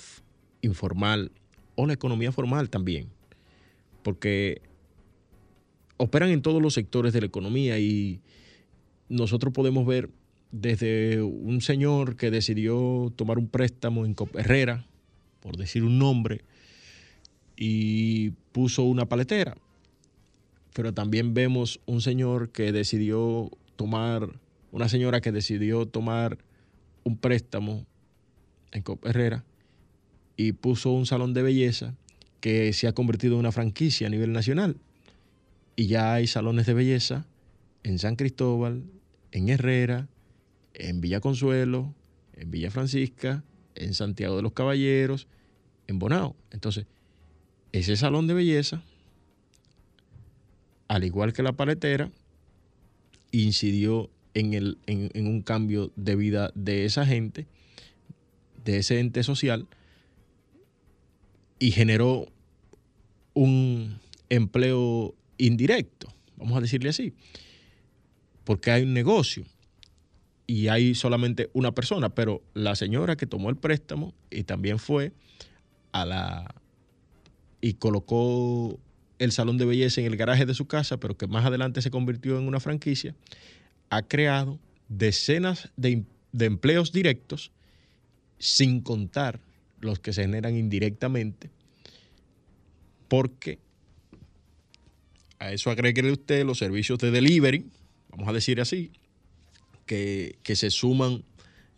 informal 0.62 1.30
o 1.74 1.86
la 1.86 1.92
economía 1.92 2.32
formal 2.32 2.70
también, 2.70 3.08
porque 4.02 4.62
operan 5.96 6.30
en 6.30 6.42
todos 6.42 6.60
los 6.60 6.74
sectores 6.74 7.12
de 7.12 7.20
la 7.20 7.26
economía 7.26 7.78
y 7.78 8.20
nosotros 9.08 9.52
podemos 9.52 9.86
ver 9.86 10.10
desde 10.50 11.22
un 11.22 11.60
señor 11.60 12.16
que 12.16 12.30
decidió 12.30 13.12
tomar 13.16 13.38
un 13.38 13.48
préstamo 13.48 14.06
en 14.06 14.16
Herrera, 14.34 14.86
por 15.40 15.56
decir 15.56 15.84
un 15.84 15.98
nombre, 15.98 16.42
y 17.56 18.30
puso 18.52 18.84
una 18.84 19.06
paletera. 19.06 19.56
Pero 20.74 20.92
también 20.92 21.34
vemos 21.34 21.80
un 21.86 22.00
señor 22.02 22.50
que 22.50 22.72
decidió 22.72 23.50
tomar, 23.76 24.28
una 24.72 24.88
señora 24.88 25.20
que 25.20 25.32
decidió 25.32 25.86
tomar 25.86 26.38
un 27.04 27.16
préstamo 27.16 27.86
en 28.72 28.84
Herrera 29.04 29.44
y 30.36 30.52
puso 30.52 30.90
un 30.90 31.06
salón 31.06 31.32
de 31.32 31.42
belleza 31.42 31.94
que 32.40 32.72
se 32.72 32.86
ha 32.86 32.92
convertido 32.92 33.34
en 33.34 33.40
una 33.40 33.52
franquicia 33.52 34.06
a 34.06 34.10
nivel 34.10 34.32
nacional. 34.32 34.76
Y 35.76 35.86
ya 35.86 36.14
hay 36.14 36.26
salones 36.26 36.66
de 36.66 36.74
belleza 36.74 37.26
en 37.82 37.98
San 37.98 38.16
Cristóbal, 38.16 38.84
en 39.32 39.48
Herrera, 39.48 40.08
en 40.74 41.00
Villa 41.00 41.20
Consuelo, 41.20 41.94
en 42.34 42.50
Villa 42.50 42.70
Francisca, 42.70 43.44
en 43.74 43.94
Santiago 43.94 44.36
de 44.36 44.42
los 44.42 44.52
Caballeros, 44.52 45.26
en 45.86 45.98
Bonao. 45.98 46.36
Entonces, 46.50 46.86
ese 47.72 47.96
salón 47.96 48.26
de 48.26 48.34
belleza, 48.34 48.82
al 50.88 51.04
igual 51.04 51.32
que 51.32 51.42
la 51.42 51.52
paletera, 51.52 52.10
incidió 53.32 54.10
en, 54.34 54.54
el, 54.54 54.78
en, 54.86 55.26
un 55.26 55.42
cambio 55.42 55.92
de 55.96 56.16
vida 56.16 56.52
de 56.54 56.84
esa 56.84 57.06
gente, 57.06 57.46
de 58.64 58.78
ese 58.78 59.00
ente 59.00 59.22
social, 59.22 59.66
y 61.58 61.70
generó 61.70 62.26
un 63.34 63.98
empleo 64.28 65.14
indirecto, 65.38 66.12
vamos 66.36 66.56
a 66.56 66.60
decirle 66.60 66.90
así, 66.90 67.14
porque 68.44 68.70
hay 68.70 68.82
un 68.82 68.94
negocio 68.94 69.44
y 70.46 70.68
hay 70.68 70.94
solamente 70.94 71.50
una 71.52 71.72
persona, 71.72 72.10
pero 72.10 72.42
la 72.54 72.76
señora 72.76 73.16
que 73.16 73.26
tomó 73.26 73.50
el 73.50 73.56
préstamo 73.56 74.14
y 74.30 74.44
también 74.44 74.78
fue 74.78 75.12
a 75.92 76.04
la 76.04 76.54
y 77.66 77.74
colocó 77.74 78.78
el 79.18 79.32
salón 79.32 79.58
de 79.58 79.64
belleza 79.64 80.00
en 80.00 80.06
el 80.06 80.16
garaje 80.16 80.46
de 80.46 80.54
su 80.54 80.66
casa, 80.66 80.98
pero 80.98 81.16
que 81.16 81.26
más 81.26 81.44
adelante 81.44 81.82
se 81.82 81.90
convirtió 81.90 82.38
en 82.38 82.46
una 82.46 82.60
franquicia, 82.60 83.16
ha 83.90 84.02
creado 84.02 84.60
decenas 84.88 85.70
de, 85.76 86.04
empleos 86.38 86.92
directos 86.92 87.50
sin 88.38 88.80
contar 88.80 89.40
los 89.80 89.98
que 89.98 90.12
se 90.12 90.22
generan 90.22 90.56
indirectamente, 90.56 91.50
porque 93.08 93.58
a 95.40 95.50
eso 95.50 95.70
agregue 95.70 96.12
usted 96.12 96.46
los 96.46 96.58
servicios 96.58 97.00
de 97.00 97.10
delivery, 97.10 97.66
vamos 98.10 98.28
a 98.28 98.32
decir 98.32 98.60
así, 98.60 98.92
que, 99.86 100.38
se 100.44 100.70
suman 100.70 101.24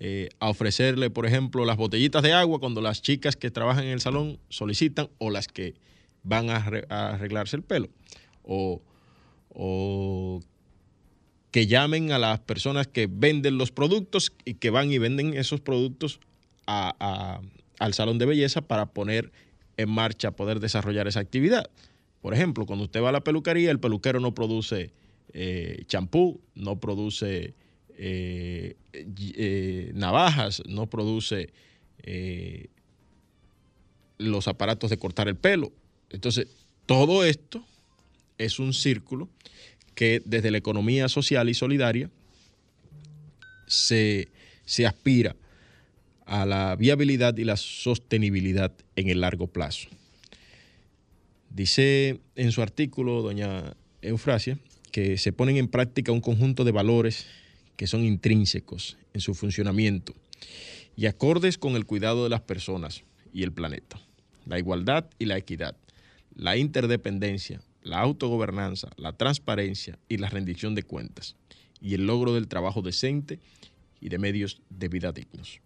eh, 0.01 0.29
a 0.39 0.49
ofrecerle, 0.49 1.11
por 1.11 1.27
ejemplo, 1.27 1.65
las 1.65 1.77
botellitas 1.77 2.23
de 2.23 2.33
agua 2.33 2.61
cuando 2.61 2.81
las 2.81 3.03
chicas 3.03 3.35
que 3.35 3.51
trabajan 3.51 3.85
en 3.85 3.91
el 3.91 4.01
salón 4.01 4.39
solicitan 4.49 5.09
o 5.19 5.31
las 5.31 5.49
que 5.49 5.75
van 6.23 6.51
a, 6.51 6.57
arreglarse 6.89 7.57
el 7.57 7.63
pelo. 7.63 7.89
O, 8.45 8.81
que 11.51 11.67
llamen 11.67 12.13
a 12.13 12.19
las 12.19 12.39
personas 12.41 12.87
que 12.87 13.09
venden 13.11 13.59
los 13.59 13.73
productos 13.73 14.33
y 14.45 14.55
que 14.55 14.71
van 14.71 14.93
y 14.93 14.99
venden 14.99 15.35
esos 15.35 15.61
productos 15.61 16.21
al 16.67 17.95
salón 17.95 18.19
de 18.19 18.27
belleza 18.27 18.61
para 18.61 18.87
poner 18.87 19.33
en 19.77 19.91
marcha, 19.91 20.31
poder 20.31 20.61
desarrollar 20.61 21.09
esa 21.09 21.21
actividad. 21.21 21.71
Por 22.21 22.35
ejemplo, 22.35 22.67
cuando 22.67 22.85
usted 22.85 23.03
va 23.03 23.09
a 23.09 23.13
la 23.13 23.25
peluquería, 23.25 23.71
el 23.71 23.81
peluquero 23.81 24.21
no 24.21 24.35
produce 24.35 24.93
eh, 25.33 25.83
champú, 25.87 26.41
no 26.55 26.79
produce 26.79 27.55
eh, 28.01 28.77
eh, 28.93 29.91
navajas, 29.95 30.63
no 30.67 30.87
produce 30.87 31.51
eh, 32.05 32.69
los 34.19 34.47
aparatos 34.47 34.91
de 34.91 34.99
cortar 34.99 35.27
el 35.27 35.35
pelo. 35.35 35.73
Entonces, 36.11 36.47
todo 36.87 37.25
esto 37.25 37.65
es 38.39 38.61
un 38.61 38.73
círculo 38.73 39.29
que 39.97 40.23
desde 40.25 40.53
la 40.53 40.59
economía 40.59 41.09
social 41.09 41.49
y 41.49 41.55
solidaria 41.55 42.09
se, 43.67 44.29
se 44.65 44.87
aspira 44.87 45.35
a 46.25 46.47
la 46.47 46.77
viabilidad 46.77 47.37
y 47.37 47.43
la 47.43 47.57
sostenibilidad 47.57 48.73
en 48.95 49.09
el 49.09 49.23
largo 49.23 49.49
plazo. 49.49 49.89
Dice 51.51 52.21
en 52.37 52.53
su 52.53 52.63
artículo 52.63 53.23
doña 53.23 53.75
Eufrasia 54.03 54.57
que 54.93 55.19
se 55.19 55.33
ponen 55.33 55.57
en 55.57 55.67
práctica 55.67 56.13
un 56.13 56.21
conjunto 56.21 56.63
de 56.63 56.71
valores 56.71 57.27
que 57.79 57.87
son 57.87 58.05
intrínsecos 58.05 58.99
en 59.15 59.21
su 59.21 59.35
funcionamiento 59.35 60.13
y 60.97 61.07
acordes 61.07 61.59
con 61.59 61.77
el 61.77 61.87
cuidado 61.87 62.25
de 62.25 62.29
las 62.29 62.41
personas 62.41 63.05
y 63.33 63.45
el 63.45 63.53
planeta. 63.53 64.01
La 64.47 64.59
igualdad 64.59 65.09
y 65.21 65.27
la 65.27 65.39
equidad, 65.39 65.77
la 66.35 66.57
interdependencia, 66.57 67.63
la 67.85 68.01
autogobernanza, 68.01 68.91
la 68.97 69.13
transparencia 69.13 69.97
y 70.09 70.17
la 70.17 70.29
rendición 70.29 70.75
de 70.75 70.83
cuentas, 70.83 71.37
y 71.81 71.95
el 71.95 72.05
logro 72.05 72.35
del 72.35 72.49
trabajo 72.49 72.83
decente 72.83 73.39
y 74.01 74.09
de 74.09 74.19
medios 74.19 74.61
de 74.71 74.89
vida 74.89 75.13
dignos. 75.13 75.61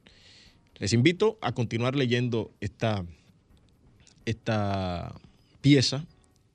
Les 0.76 0.92
invito 0.92 1.38
a 1.40 1.52
continuar 1.52 1.96
leyendo 1.96 2.52
esta, 2.60 3.06
esta 4.26 5.14
pieza 5.62 6.04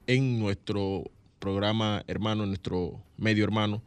en 0.06 0.38
nuestro 0.38 1.10
programa 1.40 2.04
hermano, 2.06 2.44
en 2.44 2.50
nuestro 2.50 3.02
medio 3.18 3.44
hermano, 3.44 3.82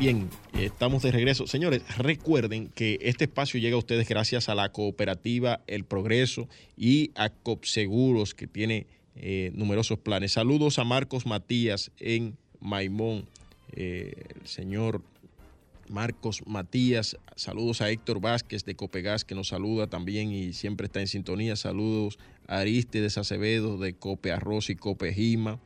Bien, 0.00 0.28
estamos 0.54 1.02
de 1.02 1.12
regreso. 1.12 1.46
Señores, 1.46 1.82
recuerden 1.96 2.68
que 2.68 2.98
este 3.02 3.24
espacio 3.24 3.60
llega 3.60 3.76
a 3.76 3.78
ustedes 3.78 4.08
gracias 4.08 4.48
a 4.48 4.54
la 4.56 4.72
cooperativa 4.72 5.60
El 5.68 5.84
Progreso 5.84 6.48
y 6.76 7.12
a 7.14 7.30
COPSEGUROS, 7.30 8.34
que 8.34 8.46
tiene 8.48 8.86
eh, 9.20 9.50
numerosos 9.54 9.98
planes. 9.98 10.32
Saludos 10.32 10.78
a 10.78 10.84
Marcos 10.84 11.26
Matías 11.26 11.90
en 11.98 12.36
Maimón, 12.60 13.26
eh, 13.72 14.12
el 14.40 14.46
señor 14.46 15.02
Marcos 15.88 16.42
Matías, 16.46 17.16
saludos 17.34 17.80
a 17.80 17.90
Héctor 17.90 18.20
Vázquez 18.20 18.64
de 18.64 18.76
Copegas 18.76 19.24
que 19.24 19.34
nos 19.34 19.48
saluda 19.48 19.88
también 19.88 20.30
y 20.30 20.52
siempre 20.52 20.86
está 20.86 21.00
en 21.00 21.08
sintonía. 21.08 21.56
Saludos 21.56 22.18
a 22.46 22.58
Aristides 22.58 23.18
Acevedo 23.18 23.76
de 23.76 23.94
Cope 23.94 24.30
Arroz 24.30 24.70
y 24.70 24.76
Cope 24.76 25.12
Jima. 25.12 25.58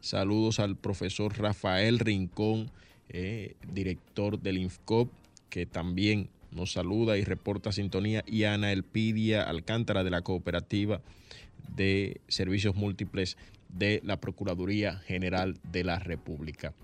Saludos 0.00 0.60
al 0.60 0.76
profesor 0.76 1.36
Rafael 1.36 1.98
Rincón, 1.98 2.70
eh, 3.08 3.56
director 3.72 4.40
del 4.40 4.58
INFCOP, 4.58 5.10
que 5.48 5.66
también 5.66 6.28
nos 6.52 6.72
saluda 6.72 7.18
y 7.18 7.24
reporta 7.24 7.72
sintonía. 7.72 8.22
Y 8.26 8.44
Ana 8.44 8.72
Elpidia 8.72 9.42
Alcántara 9.42 10.04
de 10.04 10.10
la 10.10 10.22
Cooperativa 10.22 11.00
de 11.68 12.20
Servicios 12.28 12.74
Múltiples 12.74 13.36
de 13.68 14.00
la 14.04 14.20
Procuraduría 14.20 14.98
General 14.98 15.58
de 15.70 15.84
la 15.84 15.98
República. 15.98 16.74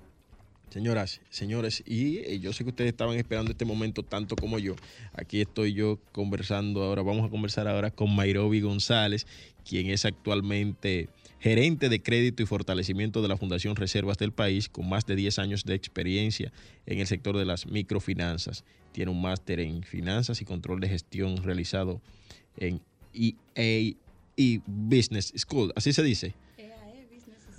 Señoras, 0.71 1.21
señores, 1.31 1.83
y 1.87 2.19
eh, 2.19 2.41
yo 2.41 2.53
sé 2.53 2.65
que 2.65 2.71
ustedes 2.71 2.91
estaban 2.91 3.17
esperando 3.17 3.53
este 3.53 3.65
momento 3.65 4.03
tanto 4.03 4.35
como 4.35 4.59
yo. 4.59 4.75
Aquí 5.15 5.41
estoy 5.41 5.73
yo 5.73 5.99
conversando 6.12 6.83
ahora, 6.83 7.03
vamos 7.03 7.25
a 7.25 7.31
conversar 7.31 7.69
ahora 7.69 7.91
con 7.91 8.15
Mayrobi 8.15 8.61
González, 8.61 9.27
quien 9.65 9.89
es 9.89 10.05
actualmente 10.05 11.09
gerente 11.39 11.89
de 11.89 12.03
crédito 12.03 12.43
y 12.43 12.47
fortalecimiento 12.47 13.23
de 13.23 13.29
la 13.29 13.37
Fundación 13.37 13.77
Reservas 13.77 14.19
del 14.19 14.33
país, 14.33 14.69
con 14.69 14.89
más 14.89 15.07
de 15.07 15.15
10 15.15 15.39
años 15.39 15.65
de 15.65 15.75
experiencia 15.75 16.53
en 16.87 16.99
el 16.99 17.07
sector 17.07 17.39
de 17.39 17.45
las 17.45 17.67
microfinanzas. 17.67 18.65
Tiene 18.91 19.12
un 19.12 19.23
máster 19.23 19.61
en 19.61 19.83
finanzas 19.85 20.41
y 20.41 20.45
control 20.45 20.81
de 20.81 20.89
gestión 20.89 21.43
realizado 21.45 22.01
en 22.57 22.81
EA 23.15 23.95
y 24.37 24.61
Business 24.66 25.33
School, 25.37 25.72
así 25.75 25.92
se 25.92 26.03
dice. 26.03 26.35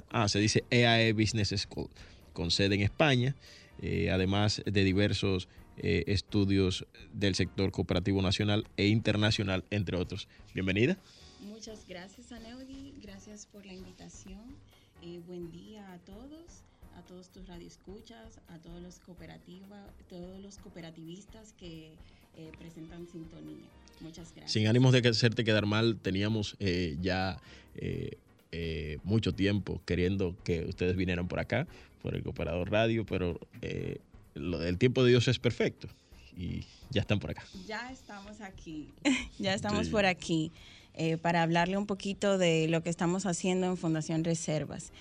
Ah, 0.10 0.30
se 0.30 0.40
dice 0.40 0.64
EAE 0.70 1.12
Business 1.14 1.50
School 1.50 1.90
con 2.32 2.50
sede 2.50 2.76
en 2.76 2.82
España, 2.82 3.36
eh, 3.82 4.10
además 4.10 4.62
de 4.66 4.84
diversos 4.84 5.50
eh, 5.78 6.06
estudios 6.08 6.88
del 7.14 7.36
sector 7.36 7.72
cooperativo 7.72 8.22
nacional 8.22 8.68
e 8.78 8.88
internacional, 8.88 9.66
entre 9.70 9.98
otros. 9.98 10.28
Bienvenida. 10.54 10.98
Muchas 11.42 11.86
gracias, 11.88 12.32
Aneudi. 12.32 12.94
Gracias 13.02 13.46
por 13.46 13.66
la 13.66 13.74
invitación. 13.74 14.56
Eh, 15.04 15.20
buen 15.28 15.52
día 15.52 15.92
a 15.94 15.98
todos, 16.00 16.64
a 16.98 17.02
todos 17.02 17.30
tus 17.30 17.48
radioescuchas, 17.48 18.40
a 18.48 18.58
todos 18.58 18.82
los 18.82 19.00
cooperativas, 19.00 19.86
todos 20.10 20.42
los 20.42 20.58
cooperativistas 20.58 21.54
que 21.54 21.94
presentan 22.60 23.08
sintonía. 23.08 23.66
Muchas 24.00 24.32
gracias. 24.32 24.52
Sin 24.52 24.68
ánimos 24.68 24.94
de 24.94 25.08
hacerte 25.08 25.44
quedar 25.44 25.66
mal, 25.66 25.98
teníamos 25.98 26.56
ya 27.02 27.40
mucho 29.04 29.34
tiempo 29.34 29.82
queriendo 29.86 30.36
que 30.44 30.66
ustedes 30.66 30.96
vinieran 30.96 31.28
por 31.28 31.40
acá 31.40 31.68
por 32.02 32.16
el 32.16 32.24
Cooperador 32.24 32.72
Radio, 32.72 33.06
pero 33.06 33.40
eh, 33.62 34.00
el 34.36 34.78
tiempo 34.78 35.04
de 35.04 35.12
Dios 35.12 35.28
es 35.28 35.40
perfecto 35.40 35.88
y 36.36 36.64
ya 36.90 37.02
están 37.02 37.20
por 37.20 37.32
acá. 37.32 37.44
Ya 37.66 37.92
estamos 37.92 38.42
aquí, 38.42 38.90
ya 39.40 39.54
estamos 39.54 39.90
por 39.90 40.06
aquí 40.06 40.52
eh, 40.94 41.18
para 41.18 41.44
hablarle 41.44 41.78
un 41.78 41.86
poquito 41.86 42.38
de 42.38 42.68
lo 42.68 42.82
que 42.82 42.90
estamos 42.90 43.26
haciendo 43.26 43.68
en 43.68 43.78
Fundación 43.78 44.24
Reservas. 44.24 44.92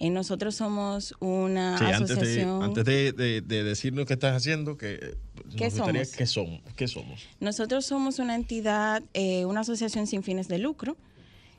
Eh, 0.00 0.10
nosotros 0.10 0.54
somos 0.54 1.14
una 1.18 1.76
asociación. 1.76 2.62
Antes, 2.62 2.84
de, 2.84 3.12
de, 3.12 3.40
de, 3.40 3.64
decirnos 3.64 4.06
qué 4.06 4.14
estás 4.14 4.36
haciendo, 4.36 4.76
que 4.76 5.16
¿Qué 5.56 5.70
somos? 5.70 6.12
¿qué, 6.12 6.26
somos? 6.26 6.60
¿qué 6.76 6.86
somos? 6.86 7.26
Nosotros 7.40 7.84
somos 7.84 8.20
una 8.20 8.36
entidad, 8.36 9.02
una 9.44 9.60
asociación 9.60 10.06
sin 10.06 10.22
fines 10.22 10.46
de 10.46 10.58
lucro, 10.58 10.96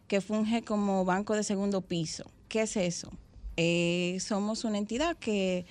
que 0.08 0.22
funge 0.22 0.64
como 0.64 1.06
banco 1.06 1.36
de 1.36 1.44
segundo 1.44 1.82
piso. 1.82 2.32
¿Qué 2.48 2.62
es 2.62 2.78
eso? 2.78 3.12
Eh, 3.58 4.18
somos 4.22 4.64
una 4.64 4.78
entidad 4.78 5.18
que 5.18 5.66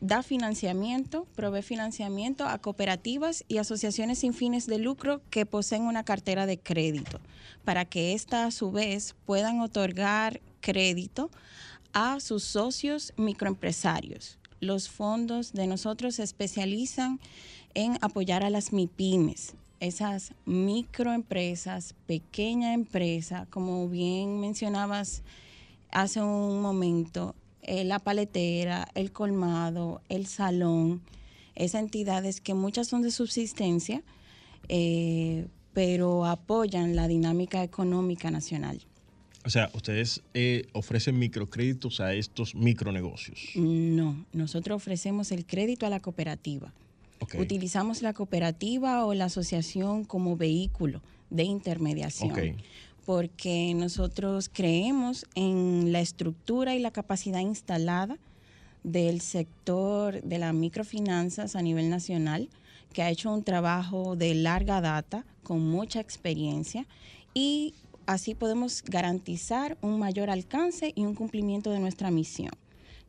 da 0.00 0.22
financiamiento, 0.22 1.28
provee 1.36 1.62
financiamiento 1.62 2.44
a 2.46 2.58
cooperativas 2.58 3.44
y 3.46 3.58
asociaciones 3.58 4.18
sin 4.18 4.34
fines 4.34 4.66
de 4.66 4.78
lucro 4.78 5.22
que 5.30 5.46
poseen 5.46 5.82
una 5.82 6.04
cartera 6.04 6.46
de 6.46 6.58
crédito, 6.58 7.20
para 7.64 7.84
que 7.84 8.14
ésta 8.14 8.46
a 8.46 8.50
su 8.50 8.72
vez 8.72 9.14
puedan 9.26 9.60
otorgar 9.60 10.40
crédito 10.60 11.30
a 11.92 12.20
sus 12.20 12.44
socios 12.44 13.12
microempresarios. 13.16 14.38
Los 14.60 14.88
fondos 14.88 15.52
de 15.52 15.66
nosotros 15.66 16.16
se 16.16 16.22
especializan 16.22 17.20
en 17.74 17.98
apoyar 18.00 18.42
a 18.44 18.50
las 18.50 18.72
MIPIMES, 18.72 19.54
esas 19.80 20.34
microempresas, 20.44 21.94
pequeña 22.06 22.74
empresa, 22.74 23.46
como 23.50 23.88
bien 23.88 24.38
mencionabas 24.40 25.22
hace 25.90 26.20
un 26.20 26.60
momento, 26.60 27.34
eh, 27.62 27.84
la 27.84 27.98
paletera, 27.98 28.88
el 28.94 29.12
colmado, 29.12 30.02
el 30.08 30.26
salón, 30.26 31.02
esas 31.54 31.82
entidades 31.82 32.40
que 32.40 32.54
muchas 32.54 32.88
son 32.88 33.02
de 33.02 33.10
subsistencia, 33.10 34.02
eh, 34.68 35.48
pero 35.72 36.26
apoyan 36.26 36.96
la 36.96 37.08
dinámica 37.08 37.62
económica 37.62 38.30
nacional. 38.30 38.80
O 39.44 39.50
sea, 39.50 39.70
ustedes 39.72 40.22
eh, 40.34 40.66
ofrecen 40.72 41.18
microcréditos 41.18 42.00
a 42.00 42.14
estos 42.14 42.54
micronegocios. 42.54 43.50
No, 43.54 44.24
nosotros 44.32 44.76
ofrecemos 44.76 45.32
el 45.32 45.46
crédito 45.46 45.86
a 45.86 45.90
la 45.90 46.00
cooperativa. 46.00 46.72
Utilizamos 47.38 48.02
la 48.02 48.12
cooperativa 48.12 49.04
o 49.04 49.14
la 49.14 49.26
asociación 49.26 50.04
como 50.04 50.36
vehículo 50.36 51.02
de 51.28 51.44
intermediación 51.44 52.56
porque 53.10 53.74
nosotros 53.74 54.48
creemos 54.52 55.26
en 55.34 55.90
la 55.90 56.00
estructura 56.00 56.76
y 56.76 56.78
la 56.78 56.92
capacidad 56.92 57.40
instalada 57.40 58.18
del 58.84 59.20
sector 59.20 60.22
de 60.22 60.38
las 60.38 60.54
microfinanzas 60.54 61.56
a 61.56 61.62
nivel 61.62 61.90
nacional, 61.90 62.48
que 62.92 63.02
ha 63.02 63.10
hecho 63.10 63.32
un 63.32 63.42
trabajo 63.42 64.14
de 64.16 64.34
larga 64.34 64.80
data, 64.80 65.24
con 65.42 65.60
mucha 65.60 65.98
experiencia, 66.00 66.86
y 67.34 67.74
así 68.10 68.34
podemos 68.34 68.82
garantizar 68.82 69.78
un 69.82 70.00
mayor 70.00 70.30
alcance 70.30 70.92
y 70.96 71.04
un 71.04 71.14
cumplimiento 71.14 71.70
de 71.70 71.78
nuestra 71.78 72.10
misión. 72.10 72.50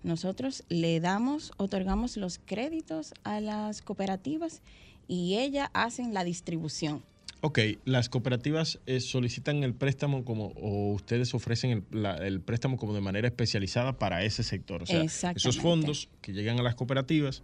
Nosotros 0.04 0.64
le 0.70 1.00
damos, 1.00 1.52
otorgamos 1.58 2.18
los 2.18 2.40
créditos 2.40 3.14
a 3.24 3.40
las 3.40 3.82
cooperativas 3.82 4.62
y 5.08 5.38
ellas 5.38 5.70
hacen 5.74 6.14
la 6.14 6.24
distribución. 6.24 7.04
Ok, 7.42 7.60
las 7.86 8.10
cooperativas 8.10 8.80
eh, 8.86 9.00
solicitan 9.00 9.64
el 9.64 9.74
préstamo 9.74 10.24
como, 10.24 10.54
o 10.56 10.94
ustedes 10.94 11.34
ofrecen 11.34 11.84
el, 11.92 12.42
préstamo 12.42 12.78
como 12.78 12.94
de 12.94 13.02
manera 13.02 13.28
especializada 13.28 13.98
para 13.98 14.24
ese 14.24 14.44
sector. 14.44 14.84
O 14.84 14.86
sea, 14.86 15.04
esos 15.36 15.58
fondos 15.58 16.10
que 16.22 16.32
llegan 16.32 16.60
a 16.60 16.64
las 16.64 16.76
cooperativas 16.76 17.42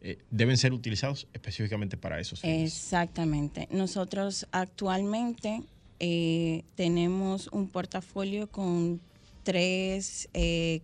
eh, 0.00 0.18
deben 0.30 0.56
ser 0.56 0.72
utilizados 0.72 1.26
específicamente 1.32 1.96
para 1.96 2.20
esos 2.20 2.40
fines. 2.40 2.72
Exactamente. 2.72 3.66
Nosotros 3.72 4.46
actualmente 4.52 5.64
eh, 6.00 6.64
tenemos 6.74 7.48
un 7.52 7.68
portafolio 7.68 8.50
con 8.50 9.00
tres 9.44 10.28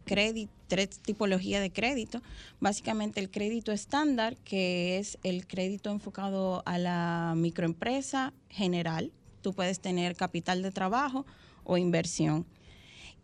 créditos 0.05 0.57
tres 0.67 0.99
tipologías 0.99 1.63
de 1.63 1.71
crédito. 1.71 2.23
Básicamente 2.61 3.21
el 3.21 3.31
crédito 3.31 3.73
estándar, 3.73 4.37
que 4.39 4.99
es 4.99 5.19
el 5.23 5.47
crédito 5.47 5.91
enfocado 5.91 6.63
a 6.67 6.79
la 6.79 7.35
microempresa 7.37 8.33
general. 8.49 9.13
Tú 9.43 9.53
puedes 9.53 9.81
tener 9.81 10.17
capital 10.17 10.63
de 10.63 10.71
trabajo 10.71 11.27
o 11.65 11.77
inversión. 11.77 12.47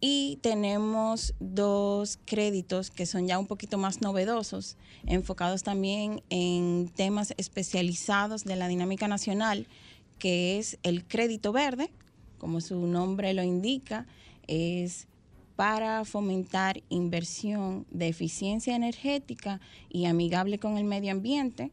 Y 0.05 0.41
tenemos 0.43 1.33
dos 1.39 2.19
créditos 2.25 2.91
que 2.91 3.07
son 3.07 3.29
ya 3.29 3.39
un 3.39 3.47
poquito 3.47 3.79
más 3.79 4.01
novedosos, 4.01 4.77
enfocados 5.07 5.63
también 5.63 6.25
en 6.29 6.91
temas 6.97 7.35
especializados 7.37 8.43
de 8.43 8.57
la 8.57 8.67
dinámica 8.67 9.07
nacional, 9.07 9.69
que 10.23 10.57
es 10.57 10.79
el 10.85 11.05
crédito 11.05 11.51
verde, 11.51 11.91
como 12.39 12.61
su 12.61 12.87
nombre 12.87 13.35
lo 13.35 13.43
indica, 13.43 14.07
es 14.47 15.09
para 15.57 16.05
fomentar 16.05 16.81
inversión 16.91 17.87
de 17.91 18.07
eficiencia 18.07 18.77
energética 18.77 19.61
y 19.91 20.05
amigable 20.05 20.61
con 20.61 20.79
el 20.79 20.85
medio 20.85 21.11
ambiente. 21.11 21.73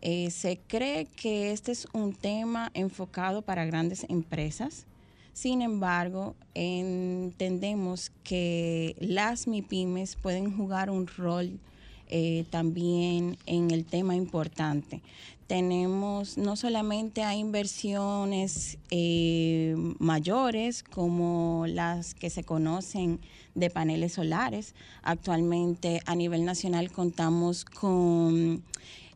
Eh, 0.00 0.30
se 0.30 0.60
cree 0.68 1.06
que 1.06 1.50
este 1.50 1.72
es 1.72 1.88
un 1.92 2.14
tema 2.14 2.70
enfocado 2.72 3.42
para 3.42 3.64
grandes 3.64 4.06
empresas. 4.08 4.86
Sin 5.32 5.60
embargo, 5.60 6.36
entendemos 6.54 8.12
que 8.22 8.94
las 9.00 9.48
MIPIMES 9.48 10.14
pueden 10.14 10.56
jugar 10.56 10.88
un 10.88 11.08
rol 11.08 11.58
eh, 12.06 12.44
también 12.50 13.36
en 13.46 13.72
el 13.72 13.84
tema 13.84 14.14
importante 14.14 15.02
tenemos 15.48 16.36
no 16.36 16.56
solamente 16.56 17.24
a 17.24 17.34
inversiones 17.34 18.76
eh, 18.90 19.74
mayores 19.98 20.82
como 20.82 21.64
las 21.66 22.14
que 22.14 22.28
se 22.28 22.44
conocen 22.44 23.18
de 23.54 23.70
paneles 23.70 24.12
solares. 24.12 24.74
Actualmente 25.02 26.02
a 26.04 26.14
nivel 26.14 26.44
nacional 26.44 26.92
contamos 26.92 27.64
con 27.64 28.62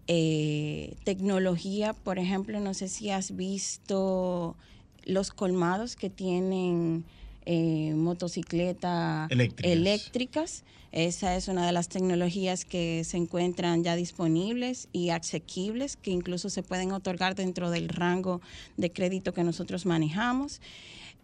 eh, 0.08 0.96
tecnología, 1.04 1.92
por 1.92 2.18
ejemplo, 2.18 2.60
no 2.60 2.72
sé 2.72 2.88
si 2.88 3.10
has 3.10 3.36
visto 3.36 4.56
los 5.04 5.32
colmados 5.32 5.96
que 5.96 6.08
tienen 6.08 7.04
eh, 7.46 7.92
motocicletas 7.94 9.30
Eléctricas. 9.30 9.72
eléctricas. 9.72 10.64
Esa 10.92 11.36
es 11.36 11.48
una 11.48 11.66
de 11.66 11.72
las 11.72 11.88
tecnologías 11.88 12.66
que 12.66 13.02
se 13.04 13.16
encuentran 13.16 13.82
ya 13.82 13.96
disponibles 13.96 14.88
y 14.92 15.08
asequibles, 15.08 15.96
que 15.96 16.10
incluso 16.10 16.50
se 16.50 16.62
pueden 16.62 16.92
otorgar 16.92 17.34
dentro 17.34 17.70
del 17.70 17.88
rango 17.88 18.42
de 18.76 18.92
crédito 18.92 19.32
que 19.32 19.42
nosotros 19.42 19.86
manejamos. 19.86 20.60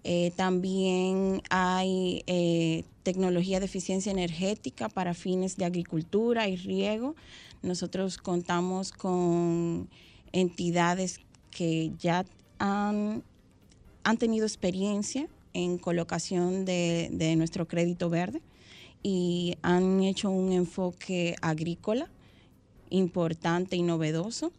Eh, 0.04 0.32
también 0.36 1.42
hay 1.50 2.22
eh, 2.26 2.84
tecnología 3.02 3.60
de 3.60 3.66
eficiencia 3.66 4.10
energética 4.10 4.88
para 4.88 5.12
fines 5.12 5.56
de 5.56 5.66
agricultura 5.66 6.48
y 6.48 6.56
riego. 6.56 7.14
Nosotros 7.62 8.16
contamos 8.16 8.90
con 8.90 9.88
entidades 10.32 11.20
que 11.50 11.92
ya 11.98 12.24
han, 12.58 13.22
han 14.02 14.16
tenido 14.16 14.46
experiencia 14.46 15.28
en 15.54 15.78
colocación 15.78 16.64
de, 16.64 17.34
nuestro 17.36 17.66
crédito 17.66 18.10
verde 18.10 18.40
y 19.02 19.56
han 19.62 20.02
hecho 20.02 20.30
un 20.30 20.52
enfoque 20.52 21.36
agrícola 21.40 22.08
importante 22.90 23.76
y 23.76 23.82
novedoso. 23.82 24.52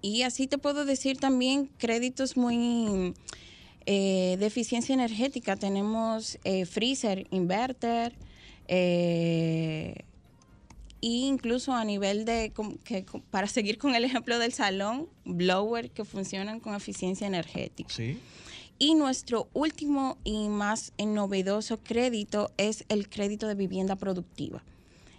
Y 0.00 0.22
así 0.22 0.46
te 0.46 0.58
puedo 0.58 0.84
decir 0.84 1.18
también 1.18 1.70
créditos 1.78 2.36
muy 2.36 3.14
eh, 3.86 4.36
de 4.38 4.46
eficiencia 4.46 4.92
energética. 4.92 5.56
Tenemos 5.56 6.38
eh, 6.44 6.66
freezer, 6.66 7.26
inverter, 7.30 8.14
eh, 8.68 9.94
e 11.04 11.06
incluso 11.06 11.74
a 11.74 11.84
nivel 11.84 12.24
de, 12.24 12.52
que, 12.84 13.04
para 13.30 13.46
seguir 13.58 13.76
con 13.76 13.94
el 13.94 14.04
ejemplo 14.04 14.38
del 14.38 14.52
salón, 14.52 15.08
blower 15.26 15.90
que 15.90 16.04
funcionan 16.04 16.60
con 16.60 16.74
eficiencia 16.74 17.26
energética. 17.26 17.92
Sí. 17.92 18.18
Y 18.84 18.94
nuestro 18.94 19.48
último 19.54 20.18
y 20.24 20.50
más 20.50 20.92
novedoso 20.98 21.78
crédito 21.78 22.50
es 22.58 22.84
el 22.90 23.08
crédito 23.08 23.48
de 23.48 23.54
vivienda 23.54 23.96
productiva. 23.96 24.62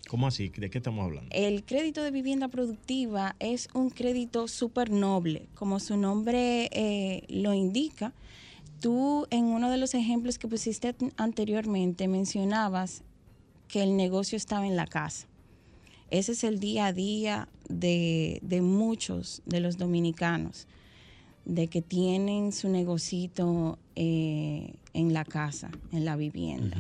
¿Cómo 0.08 0.28
así? 0.28 0.49
¿De 0.49 0.69
qué 0.69 0.78
estamos 0.78 1.04
hablando? 1.04 1.32
El 1.32 1.63
crédito 1.63 2.04
de 2.04 2.12
vivienda 2.12 2.47
productiva 2.47 3.36
es 3.39 3.67
un 3.73 3.89
crédito 3.89 4.47
súper 4.47 4.91
noble, 4.91 5.47
como 5.56 5.80
su 5.80 5.97
nombre 5.97 6.69
eh, 6.73 7.23
lo 7.28 7.56
indica. 7.56 8.13
Tú 8.82 9.25
en 9.32 9.45
uno 9.45 9.71
de 9.71 9.78
los 9.78 9.95
ejemplos 9.95 10.38
que 10.38 10.47
pusiste 10.47 10.93
anteriormente 11.17 12.08
mencionabas 12.08 13.01
que 13.67 13.82
el 13.82 13.97
negocio 13.97 14.38
estaba 14.38 14.67
en 14.67 14.75
la 14.75 14.86
casa. 14.86 15.25
Ese 16.12 16.34
es 16.34 16.43
el 16.43 16.60
día 16.60 16.86
a 16.86 16.93
día 16.93 17.47
de, 17.67 18.38
de 18.43 18.62
muchos 18.62 19.41
de 19.47 19.60
los 19.60 19.80
dominicanos, 19.80 20.67
de 21.45 21.67
que 21.67 21.81
tienen 21.81 22.51
su 22.51 22.69
negocito 22.69 23.77
eh, 23.95 24.73
en 24.93 25.13
la 25.13 25.23
casa, 25.23 25.69
en 25.91 26.05
la 26.05 26.15
vivienda. 26.15 26.77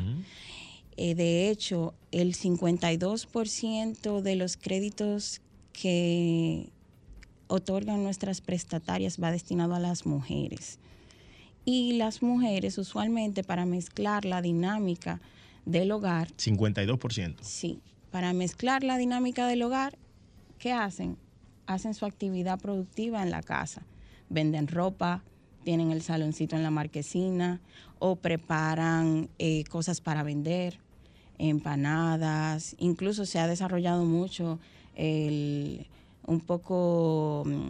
Eh, 0.97 1.15
de 1.15 1.49
hecho, 1.49 1.93
el 2.11 2.35
52% 2.35 4.21
de 4.21 4.35
los 4.35 4.57
créditos 4.57 5.41
que 5.73 6.69
otorgan 7.47 8.03
nuestras 8.03 8.41
prestatarias 8.41 9.21
va 9.21 9.31
destinado 9.31 9.75
a 9.75 9.79
las 9.79 10.05
mujeres. 10.05 10.79
Y 11.63 11.93
las 11.93 12.21
mujeres 12.21 12.77
usualmente 12.77 13.43
para 13.43 13.65
mezclar 13.65 14.25
la 14.25 14.41
dinámica 14.41 15.19
del 15.65 15.91
hogar, 15.91 16.29
52%. 16.37 17.37
sí, 17.41 17.79
para 18.11 18.33
mezclar 18.33 18.83
la 18.83 18.97
dinámica 18.97 19.47
del 19.47 19.63
hogar, 19.63 19.97
¿qué 20.59 20.71
hacen? 20.71 21.17
Hacen 21.65 21.93
su 21.93 22.05
actividad 22.05 22.59
productiva 22.59 23.23
en 23.23 23.31
la 23.31 23.41
casa. 23.41 23.83
Venden 24.29 24.67
ropa, 24.67 25.23
tienen 25.63 25.91
el 25.91 26.01
saloncito 26.01 26.55
en 26.55 26.63
la 26.63 26.71
marquesina 26.71 27.59
o 27.99 28.15
preparan 28.15 29.29
eh, 29.39 29.63
cosas 29.65 30.01
para 30.01 30.23
vender, 30.23 30.79
empanadas. 31.37 32.75
Incluso 32.79 33.25
se 33.25 33.39
ha 33.39 33.47
desarrollado 33.47 34.05
mucho 34.05 34.59
el, 34.95 35.87
un 36.25 36.39
poco 36.39 37.43
mm, 37.45 37.67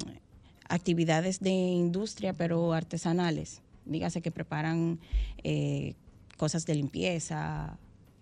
actividades 0.70 1.40
de 1.40 1.52
industria, 1.52 2.34
pero 2.34 2.74
artesanales. 2.74 3.62
Dígase 3.86 4.22
que 4.22 4.32
preparan 4.32 5.00
eh, 5.44 5.94
cosas 6.38 6.66
de 6.66 6.76
limpieza, 6.76 7.78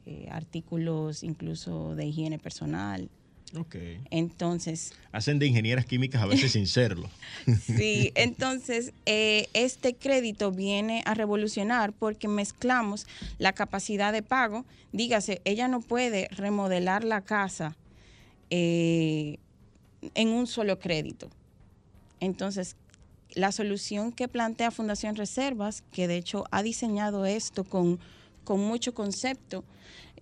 eh, 0.05 0.27
artículos 0.31 1.23
incluso 1.23 1.95
de 1.95 2.05
higiene 2.05 2.37
personal. 2.39 3.09
Ok. 3.55 3.75
Entonces, 4.09 4.93
Hacen 5.11 5.37
de 5.37 5.45
ingenieras 5.45 5.85
químicas 5.85 6.21
a 6.21 6.25
veces 6.25 6.53
sin 6.53 6.67
serlo. 6.67 7.09
Sí, 7.61 8.11
entonces 8.15 8.93
eh, 9.05 9.47
este 9.53 9.95
crédito 9.95 10.51
viene 10.51 11.03
a 11.05 11.13
revolucionar 11.13 11.93
porque 11.93 12.27
mezclamos 12.27 13.05
la 13.37 13.53
capacidad 13.53 14.11
de 14.11 14.23
pago. 14.23 14.65
Dígase, 14.91 15.41
ella 15.45 15.67
no 15.67 15.81
puede 15.81 16.27
remodelar 16.31 17.03
la 17.03 17.21
casa 17.21 17.75
eh, 18.49 19.37
en 20.15 20.29
un 20.29 20.47
solo 20.47 20.79
crédito. 20.79 21.29
Entonces, 22.19 22.75
la 23.35 23.51
solución 23.51 24.11
que 24.11 24.27
plantea 24.27 24.71
Fundación 24.71 25.15
Reservas, 25.15 25.83
que 25.91 26.07
de 26.07 26.17
hecho 26.17 26.45
ha 26.51 26.63
diseñado 26.63 27.25
esto 27.25 27.63
con, 27.63 27.99
con 28.43 28.59
mucho 28.59 28.93
concepto, 28.93 29.63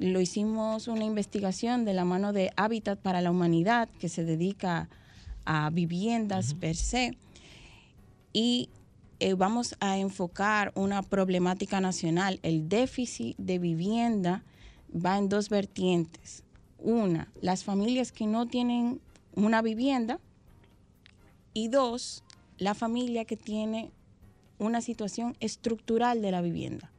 lo 0.02 0.20
hicimos 0.20 0.88
una 0.88 1.06
investigación 1.06 1.86
de 1.86 1.94
la 1.94 2.06
mano 2.06 2.34
de 2.34 2.52
Hábitat 2.56 3.00
para 3.00 3.22
la 3.22 3.30
Humanidad, 3.30 3.88
que 4.00 4.10
se 4.10 4.26
dedica 4.26 4.90
a 5.46 5.70
viviendas 5.70 6.56
per 6.56 6.76
se, 6.76 7.18
y 8.34 8.70
eh, 9.20 9.36
vamos 9.36 9.76
a 9.80 10.00
enfocar 10.00 10.72
una 10.74 11.04
problemática 11.04 11.80
nacional. 11.82 12.40
El 12.42 12.68
déficit 12.68 13.38
de 13.38 13.60
vivienda 13.60 14.44
va 14.94 15.20
en 15.20 15.30
dos 15.30 15.50
vertientes. 15.50 16.44
Una, 16.80 17.32
las 17.40 17.64
familias 17.64 18.12
que 18.12 18.26
no 18.26 18.48
tienen 18.48 19.00
una 19.36 19.62
vivienda 19.62 20.20
y 21.54 21.68
dos, 21.68 22.24
la 22.58 22.74
familia 22.74 23.26
que 23.26 23.38
tiene 23.38 23.92
una 24.58 24.82
situación 24.82 25.38
estructural 25.40 26.24
de 26.24 26.32
la 26.32 26.42
vivienda, 26.42 26.92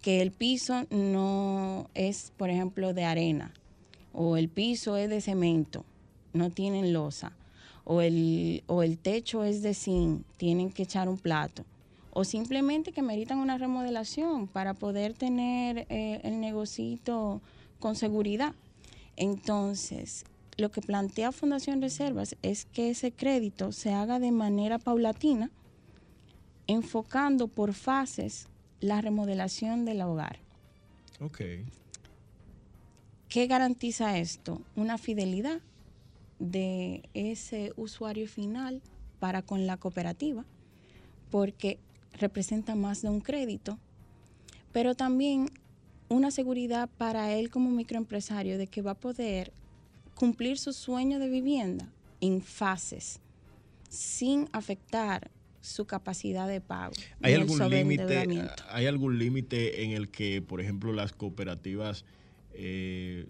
que 0.00 0.22
el 0.22 0.32
piso 0.32 0.86
no 0.90 1.88
es, 1.94 2.32
por 2.36 2.50
ejemplo, 2.50 2.94
de 2.94 3.04
arena 3.04 3.52
o 4.20 4.36
el 4.36 4.48
piso 4.48 4.96
es 4.96 5.08
de 5.08 5.20
cemento, 5.20 5.84
no 6.32 6.50
tienen 6.50 6.92
losa, 6.92 7.32
o 7.84 8.00
el, 8.00 8.64
o 8.66 8.82
el 8.82 8.98
techo 8.98 9.44
es 9.44 9.62
de 9.62 9.74
zinc, 9.74 10.24
tienen 10.36 10.72
que 10.72 10.82
echar 10.82 11.08
un 11.08 11.18
plato, 11.18 11.64
o 12.10 12.24
simplemente 12.24 12.90
que 12.90 13.00
meritan 13.00 13.38
una 13.38 13.58
remodelación 13.58 14.48
para 14.48 14.74
poder 14.74 15.14
tener 15.14 15.86
eh, 15.88 16.20
el 16.24 16.40
negocito 16.40 17.40
con 17.78 17.94
seguridad. 17.94 18.54
Entonces, 19.16 20.24
lo 20.56 20.72
que 20.72 20.80
plantea 20.80 21.30
Fundación 21.30 21.80
Reservas 21.80 22.34
es 22.42 22.64
que 22.64 22.90
ese 22.90 23.12
crédito 23.12 23.70
se 23.70 23.92
haga 23.92 24.18
de 24.18 24.32
manera 24.32 24.80
paulatina, 24.80 25.52
enfocando 26.66 27.46
por 27.46 27.72
fases 27.72 28.48
la 28.80 29.00
remodelación 29.00 29.84
del 29.84 30.02
hogar. 30.02 30.38
Ok. 31.20 31.40
¿Qué 33.28 33.46
garantiza 33.46 34.18
esto? 34.18 34.62
Una 34.76 34.96
fidelidad 34.98 35.60
de 36.38 37.08
ese 37.14 37.72
usuario 37.76 38.26
final 38.28 38.80
para 39.18 39.42
con 39.42 39.66
la 39.66 39.76
cooperativa, 39.76 40.44
porque 41.30 41.78
representa 42.14 42.74
más 42.74 43.02
de 43.02 43.10
un 43.10 43.20
crédito, 43.20 43.78
pero 44.72 44.94
también 44.94 45.50
una 46.08 46.30
seguridad 46.30 46.88
para 46.96 47.34
él 47.34 47.50
como 47.50 47.70
microempresario 47.70 48.56
de 48.56 48.66
que 48.66 48.82
va 48.82 48.92
a 48.92 49.00
poder 49.00 49.52
cumplir 50.14 50.58
su 50.58 50.72
sueño 50.72 51.18
de 51.18 51.28
vivienda 51.28 51.92
en 52.20 52.40
fases, 52.40 53.20
sin 53.88 54.48
afectar 54.52 55.30
su 55.68 55.84
capacidad 55.86 56.48
de 56.48 56.60
pago. 56.60 56.92
¿Hay 57.22 57.34
algún 57.34 57.58
límite? 57.70 58.26
¿Hay 58.70 58.86
algún 58.86 59.18
límite 59.18 59.84
en 59.84 59.92
el 59.92 60.08
que, 60.08 60.42
por 60.42 60.60
ejemplo, 60.60 60.92
las 60.92 61.12
cooperativas, 61.12 62.04
eh, 62.54 63.26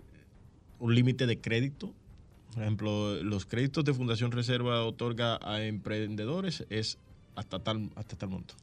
un 0.78 0.94
límite 0.94 1.26
de 1.26 1.40
crédito? 1.40 1.92
Por 2.54 2.62
ejemplo, 2.62 3.22
los 3.22 3.44
créditos 3.46 3.84
de 3.84 3.92
Fundación 3.94 4.32
Reserva 4.32 4.84
otorga 4.84 5.38
a 5.42 5.62
emprendedores 5.64 6.64
es 6.70 6.98
hasta 7.34 7.58
tal, 7.60 7.90
hasta 7.94 8.16
tal 8.16 8.30
monto. 8.30 8.54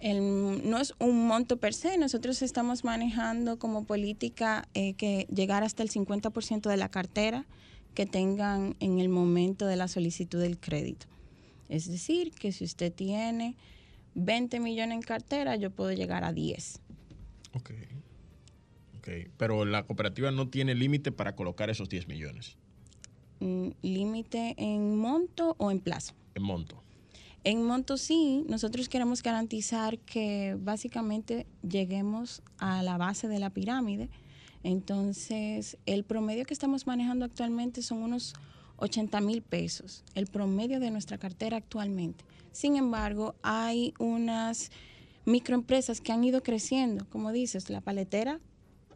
el- 0.00 0.68
no 0.68 0.78
es 0.78 0.92
un 0.98 1.26
monto 1.26 1.56
per 1.56 1.72
se, 1.72 1.96
nosotros 1.96 2.42
estamos 2.42 2.84
manejando 2.84 3.58
como 3.58 3.84
política 3.84 4.68
eh, 4.74 4.92
que 4.94 5.26
llegar 5.34 5.62
hasta 5.62 5.82
el 5.82 5.88
50% 5.88 6.68
de 6.68 6.76
la 6.76 6.90
cartera 6.90 7.46
que 7.94 8.04
tengan 8.04 8.76
en 8.80 8.98
el 8.98 9.08
momento 9.08 9.66
de 9.66 9.76
la 9.76 9.88
solicitud 9.88 10.40
del 10.40 10.58
crédito. 10.58 11.06
Es 11.68 11.90
decir, 11.90 12.30
que 12.32 12.52
si 12.52 12.64
usted 12.64 12.92
tiene 12.92 13.56
20 14.14 14.60
millones 14.60 14.96
en 14.96 15.02
cartera, 15.02 15.56
yo 15.56 15.70
puedo 15.70 15.92
llegar 15.92 16.24
a 16.24 16.32
10. 16.32 16.80
Ok. 17.54 17.70
Ok. 18.98 19.08
Pero 19.36 19.64
la 19.64 19.84
cooperativa 19.86 20.30
no 20.30 20.48
tiene 20.48 20.74
límite 20.74 21.12
para 21.12 21.34
colocar 21.36 21.70
esos 21.70 21.88
10 21.88 22.08
millones 22.08 22.56
Mm, 23.40 23.68
¿Límite 23.82 24.54
en 24.58 24.96
monto 24.98 25.54
o 25.58 25.70
en 25.70 25.78
plazo? 25.80 26.12
en 26.34 26.42
monto. 26.42 26.82
En 27.44 27.62
monto 27.62 27.96
sí, 27.96 28.44
nosotros 28.48 28.88
queremos 28.88 29.22
garantizar 29.22 29.98
que 30.00 30.56
básicamente 30.58 31.46
lleguemos 31.62 32.42
a 32.58 32.82
la 32.82 32.96
base 32.98 33.28
de 33.28 33.38
la 33.38 33.50
pirámide. 33.50 34.10
Entonces, 34.64 35.78
el 35.86 36.02
promedio 36.04 36.44
que 36.44 36.52
estamos 36.52 36.86
manejando 36.86 37.24
actualmente 37.24 37.80
son 37.80 38.02
unos 38.02 38.34
80 38.78 39.20
mil 39.20 39.42
pesos, 39.42 40.04
el 40.14 40.26
promedio 40.26 40.80
de 40.80 40.90
nuestra 40.90 41.18
cartera 41.18 41.56
actualmente. 41.56 42.24
Sin 42.52 42.76
embargo, 42.76 43.34
hay 43.42 43.94
unas 43.98 44.70
microempresas 45.24 46.00
que 46.00 46.12
han 46.12 46.24
ido 46.24 46.42
creciendo, 46.42 47.06
como 47.10 47.32
dices, 47.32 47.70
la 47.70 47.80
paletera, 47.80 48.40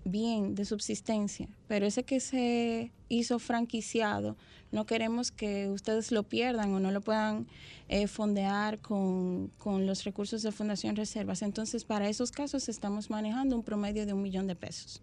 bien, 0.04 0.54
de 0.54 0.64
subsistencia, 0.64 1.48
pero 1.68 1.86
ese 1.86 2.04
que 2.04 2.20
se 2.20 2.90
hizo 3.08 3.38
franquiciado, 3.38 4.36
no 4.72 4.86
queremos 4.86 5.30
que 5.30 5.68
ustedes 5.68 6.10
lo 6.10 6.22
pierdan 6.22 6.72
o 6.72 6.80
no 6.80 6.90
lo 6.90 7.02
puedan 7.02 7.46
eh, 7.88 8.08
fondear 8.08 8.80
con, 8.80 9.48
con, 9.58 9.86
los 9.86 10.04
recursos 10.04 10.42
de 10.42 10.50
Fundación 10.50 10.96
Reservas. 10.96 11.42
Entonces, 11.42 11.84
para 11.84 12.08
esos 12.08 12.32
casos 12.32 12.68
estamos 12.70 13.10
manejando 13.10 13.54
un 13.54 13.62
promedio 13.62 14.06
de 14.06 14.14
un 14.14 14.22
millón 14.22 14.46
de 14.46 14.56
pesos. 14.56 15.02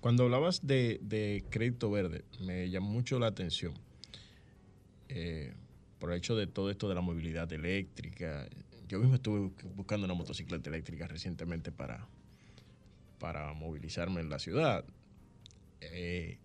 Cuando 0.00 0.24
hablabas 0.24 0.66
de, 0.66 0.98
de 1.02 1.44
crédito 1.50 1.90
verde, 1.90 2.24
me 2.40 2.70
llamó 2.70 2.90
mucho 2.90 3.18
la 3.18 3.28
atención. 3.28 3.74
Eh, 5.08 5.52
por 5.98 6.10
el 6.10 6.18
hecho 6.18 6.36
de 6.36 6.46
todo 6.46 6.70
esto 6.70 6.88
de 6.88 6.94
la 6.94 7.00
movilidad 7.00 7.50
eléctrica. 7.52 8.46
Yo 8.88 8.98
mismo 8.98 9.14
estuve 9.14 9.50
buscando 9.74 10.04
una 10.04 10.12
motocicleta 10.12 10.68
eléctrica 10.68 11.06
recientemente 11.06 11.72
para, 11.72 12.06
para 13.18 13.52
movilizarme 13.54 14.20
en 14.20 14.28
la 14.28 14.38
ciudad. 14.38 14.84
Eh, 15.80 16.36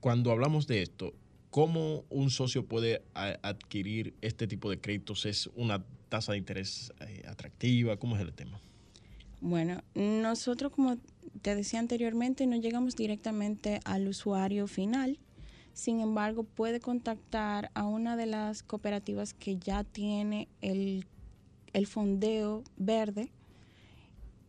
cuando 0.00 0.32
hablamos 0.32 0.66
de 0.66 0.80
esto, 0.80 1.12
¿cómo 1.50 2.04
un 2.08 2.30
socio 2.30 2.64
puede 2.64 3.02
adquirir 3.12 4.14
este 4.22 4.46
tipo 4.46 4.70
de 4.70 4.80
créditos? 4.80 5.26
¿Es 5.26 5.50
una 5.54 5.84
tasa 6.08 6.32
de 6.32 6.38
interés 6.38 6.94
eh, 7.00 7.24
atractiva? 7.28 7.98
¿Cómo 7.98 8.16
es 8.16 8.22
el 8.22 8.32
tema? 8.32 8.58
Bueno, 9.44 9.82
nosotros, 9.94 10.72
como 10.72 10.96
te 11.42 11.54
decía 11.54 11.78
anteriormente, 11.78 12.46
no 12.46 12.56
llegamos 12.56 12.96
directamente 12.96 13.80
al 13.84 14.08
usuario 14.08 14.66
final. 14.66 15.18
Sin 15.74 16.00
embargo, 16.00 16.44
puede 16.44 16.80
contactar 16.80 17.70
a 17.74 17.84
una 17.84 18.16
de 18.16 18.24
las 18.24 18.62
cooperativas 18.62 19.34
que 19.34 19.58
ya 19.58 19.84
tiene 19.84 20.48
el, 20.62 21.04
el 21.74 21.86
fondeo 21.86 22.64
verde 22.78 23.30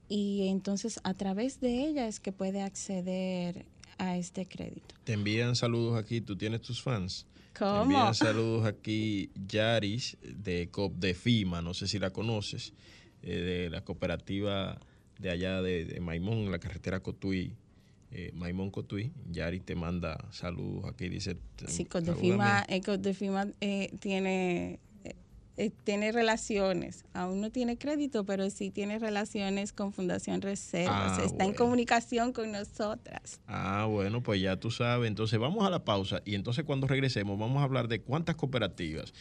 y 0.07 0.47
entonces 0.47 1.01
a 1.03 1.13
través 1.13 1.59
de 1.59 1.83
ella 1.85 2.07
es 2.07 2.21
que 2.21 2.31
puede 2.31 2.61
acceder 2.61 3.65
a 3.97 4.15
este 4.15 4.45
crédito. 4.45 4.95
Te 5.03 5.11
envían 5.11 5.57
saludos 5.57 6.01
aquí, 6.01 6.21
tú 6.21 6.37
tienes 6.37 6.61
tus 6.61 6.81
fans. 6.81 7.27
¿Cómo? 7.59 7.73
Te 7.73 7.81
envían 7.81 8.15
saludos 8.15 8.65
aquí 8.65 9.29
Yaris 9.45 10.17
de 10.21 10.69
COP 10.69 10.95
de 10.95 11.13
FIMA, 11.13 11.61
no 11.61 11.73
sé 11.73 11.85
si 11.85 11.99
la 11.99 12.11
conoces, 12.11 12.71
eh, 13.25 13.35
de 13.35 13.69
la 13.69 13.83
cooperativa 13.83 14.79
de 15.19 15.29
allá 15.29 15.61
de, 15.61 15.85
de 15.85 15.99
Maimón, 15.99 16.39
en 16.39 16.51
la 16.51 16.59
carretera 16.59 17.01
Cotuí, 17.01 17.53
eh, 18.11 18.31
Maimón 18.33 18.71
Cotuí. 18.71 19.11
Yari 19.31 19.59
te 19.59 19.75
manda 19.75 20.17
saludos 20.31 20.85
aquí, 20.85 21.09
dice. 21.09 21.37
Sí, 21.67 21.85
Codefima, 21.85 22.63
eh, 22.67 22.81
Codefima 22.81 23.47
eh, 23.61 23.91
tiene, 23.99 24.79
eh, 25.57 25.71
tiene 25.83 26.11
relaciones. 26.11 27.03
Aún 27.13 27.41
no 27.41 27.49
tiene 27.49 27.77
crédito, 27.77 28.25
pero 28.25 28.49
sí 28.49 28.71
tiene 28.71 28.99
relaciones 28.99 29.73
con 29.73 29.91
Fundación 29.91 30.41
Reservas. 30.41 31.19
Ah, 31.19 31.23
Está 31.25 31.45
en 31.45 31.53
comunicación 31.53 32.31
con 32.31 32.51
nosotras. 32.51 33.41
Ah, 33.47 33.87
bueno, 33.89 34.21
pues 34.21 34.41
ya 34.41 34.57
tú 34.57 34.71
sabes. 34.71 35.07
Entonces 35.07 35.39
vamos 35.39 35.65
a 35.65 35.69
la 35.69 35.83
pausa 35.83 36.21
y 36.25 36.35
entonces 36.35 36.63
cuando 36.63 36.87
regresemos 36.87 37.39
vamos 37.39 37.61
a 37.61 37.63
hablar 37.63 37.87
de 37.87 38.01
cuántas 38.01 38.35
cooperativas, 38.35 39.13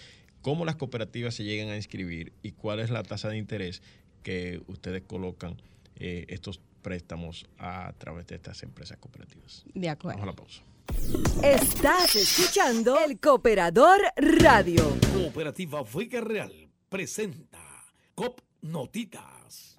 cómo 0.45 0.67
las 0.67 0.77
cooperativas 0.77 1.35
se 1.35 1.43
llegan 1.43 1.71
a 1.71 1.77
inscribir 1.77 2.35
y 2.43 2.53
cuál 2.53 2.79
es 2.79 2.91
la 2.91 3.03
tasa 3.03 3.31
de 3.31 3.39
interés 3.39 3.83
que 4.23 4.63
ustedes 4.67 5.03
colocan 5.03 5.57
eh, 5.97 6.27
estos 6.29 6.61
préstamos 6.83 7.47
a 7.59 7.95
través 7.97 8.27
de 8.27 8.35
estas 8.37 8.63
empresas 8.63 8.99
cooperativas. 8.99 9.65
De 9.73 9.89
acuerdo. 9.89 10.21
Vamos 10.21 10.23
a 10.23 10.33
la 10.33 10.37
pausa. 10.37 10.63
Estás 11.43 12.15
escuchando 12.15 12.99
el 13.01 13.19
Cooperador 13.19 14.01
Radio. 14.17 14.85
Cooperativa 15.15 15.83
Vega 15.83 16.21
Real 16.21 16.53
presenta 16.91 17.87
COP 18.15 18.41
Notitas. 18.61 19.79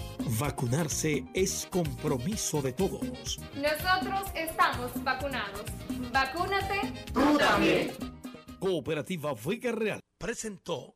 Vacunarse 0.39 1.25
es 1.33 1.67
compromiso 1.69 2.61
de 2.61 2.73
todos. 2.73 3.39
Nosotros 3.55 4.29
estamos 4.35 5.03
vacunados. 5.03 5.65
Vacúnate. 6.11 6.93
Tú 7.13 7.37
también. 7.37 7.91
Cooperativa 8.59 9.33
Vega 9.33 9.71
Real 9.71 9.99
presentó 10.17 10.95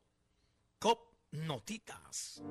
COP 0.79 0.99
Notitas. 1.31 2.41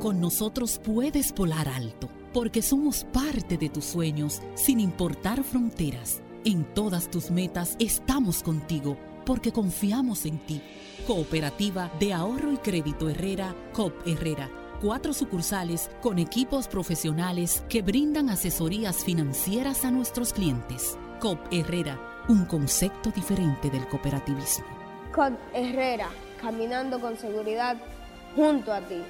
Con 0.00 0.20
nosotros 0.20 0.80
puedes 0.82 1.34
volar 1.34 1.68
alto, 1.68 2.08
porque 2.32 2.62
somos 2.62 3.04
parte 3.12 3.58
de 3.58 3.68
tus 3.68 3.84
sueños, 3.84 4.40
sin 4.54 4.80
importar 4.80 5.42
fronteras. 5.42 6.22
En 6.44 6.64
todas 6.72 7.10
tus 7.10 7.30
metas 7.30 7.76
estamos 7.80 8.42
contigo, 8.42 8.96
porque 9.26 9.52
confiamos 9.52 10.24
en 10.24 10.38
ti. 10.46 10.62
Cooperativa 11.08 11.90
de 11.98 12.12
Ahorro 12.12 12.52
y 12.52 12.58
Crédito 12.58 13.08
Herrera, 13.08 13.56
COP 13.72 14.06
Herrera. 14.06 14.50
Cuatro 14.78 15.14
sucursales 15.14 15.90
con 16.02 16.18
equipos 16.18 16.68
profesionales 16.68 17.64
que 17.70 17.80
brindan 17.80 18.28
asesorías 18.28 19.06
financieras 19.06 19.86
a 19.86 19.90
nuestros 19.90 20.34
clientes. 20.34 20.98
COP 21.18 21.38
Herrera, 21.50 21.98
un 22.28 22.44
concepto 22.44 23.10
diferente 23.10 23.70
del 23.70 23.88
cooperativismo. 23.88 24.66
Con 25.14 25.38
Herrera, 25.54 26.10
caminando 26.42 27.00
con 27.00 27.16
seguridad 27.16 27.78
junto 28.36 28.70
a 28.70 28.86
ti. 28.86 29.00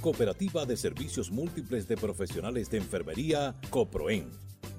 Cooperativa 0.00 0.64
de 0.66 0.76
Servicios 0.76 1.32
Múltiples 1.32 1.88
de 1.88 1.96
Profesionales 1.96 2.70
de 2.70 2.78
Enfermería, 2.78 3.56
COPROEN, 3.70 4.30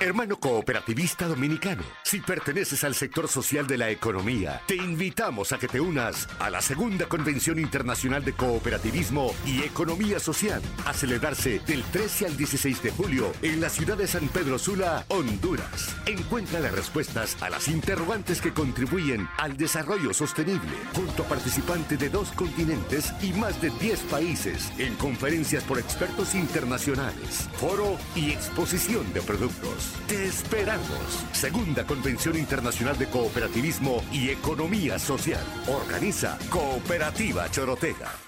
Hermano 0.00 0.38
cooperativista 0.38 1.26
dominicano, 1.26 1.82
si 2.04 2.20
perteneces 2.20 2.84
al 2.84 2.94
sector 2.94 3.26
social 3.26 3.66
de 3.66 3.76
la 3.76 3.90
economía, 3.90 4.62
te 4.68 4.76
invitamos 4.76 5.50
a 5.50 5.58
que 5.58 5.66
te 5.66 5.80
unas 5.80 6.28
a 6.38 6.50
la 6.50 6.62
segunda 6.62 7.06
Convención 7.06 7.58
Internacional 7.58 8.24
de 8.24 8.32
Cooperativismo 8.32 9.34
y 9.44 9.64
Economía 9.64 10.20
Social, 10.20 10.62
a 10.86 10.94
celebrarse 10.94 11.58
del 11.66 11.82
13 11.82 12.26
al 12.26 12.36
16 12.36 12.80
de 12.80 12.90
julio 12.92 13.32
en 13.42 13.60
la 13.60 13.68
ciudad 13.70 13.96
de 13.96 14.06
San 14.06 14.28
Pedro 14.28 14.60
Sula, 14.60 15.04
Honduras. 15.08 15.96
Encuentra 16.06 16.60
las 16.60 16.72
respuestas 16.72 17.36
a 17.42 17.50
las 17.50 17.66
interrogantes 17.66 18.40
que 18.40 18.54
contribuyen 18.54 19.28
al 19.36 19.56
desarrollo 19.56 20.14
sostenible, 20.14 20.76
junto 20.94 21.24
a 21.24 21.26
participantes 21.26 21.98
de 21.98 22.08
dos 22.08 22.30
continentes 22.30 23.12
y 23.20 23.32
más 23.32 23.60
de 23.60 23.70
10 23.70 23.98
países, 24.02 24.72
en 24.78 24.94
conferencias 24.94 25.64
por 25.64 25.80
expertos 25.80 26.36
internacionales, 26.36 27.48
foro 27.56 27.98
y 28.14 28.30
exposición 28.30 29.12
de 29.12 29.22
productos. 29.22 29.87
Te 30.08 30.26
esperamos. 30.26 31.26
Segunda 31.32 31.84
Convención 31.84 32.36
Internacional 32.36 32.96
de 32.98 33.06
Cooperativismo 33.06 34.02
y 34.12 34.30
Economía 34.30 34.98
Social. 34.98 35.44
Organiza 35.66 36.38
Cooperativa 36.50 37.50
Chorotega. 37.50 38.27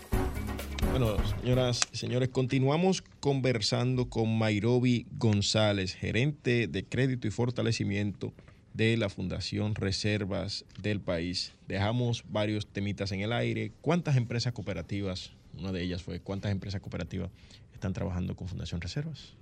Bueno, 1.01 1.17
señoras 1.39 1.79
y 1.91 1.97
señores, 1.97 2.29
continuamos 2.29 3.01
conversando 3.19 4.07
con 4.07 4.37
Mayrobi 4.37 5.07
González, 5.17 5.95
gerente 5.95 6.67
de 6.67 6.85
crédito 6.85 7.27
y 7.27 7.31
fortalecimiento 7.31 8.33
de 8.75 8.95
la 8.97 9.09
Fundación 9.09 9.73
Reservas 9.73 10.63
del 10.79 11.01
país. 11.01 11.53
Dejamos 11.67 12.23
varios 12.29 12.67
temitas 12.67 13.11
en 13.13 13.21
el 13.21 13.33
aire. 13.33 13.71
¿Cuántas 13.81 14.15
empresas 14.15 14.53
cooperativas, 14.53 15.31
una 15.57 15.71
de 15.71 15.81
ellas 15.81 16.03
fue, 16.03 16.19
cuántas 16.19 16.51
empresas 16.51 16.81
cooperativas 16.81 17.31
están 17.73 17.93
trabajando 17.93 18.35
con 18.35 18.47
Fundación 18.47 18.79
Reservas? 18.79 19.33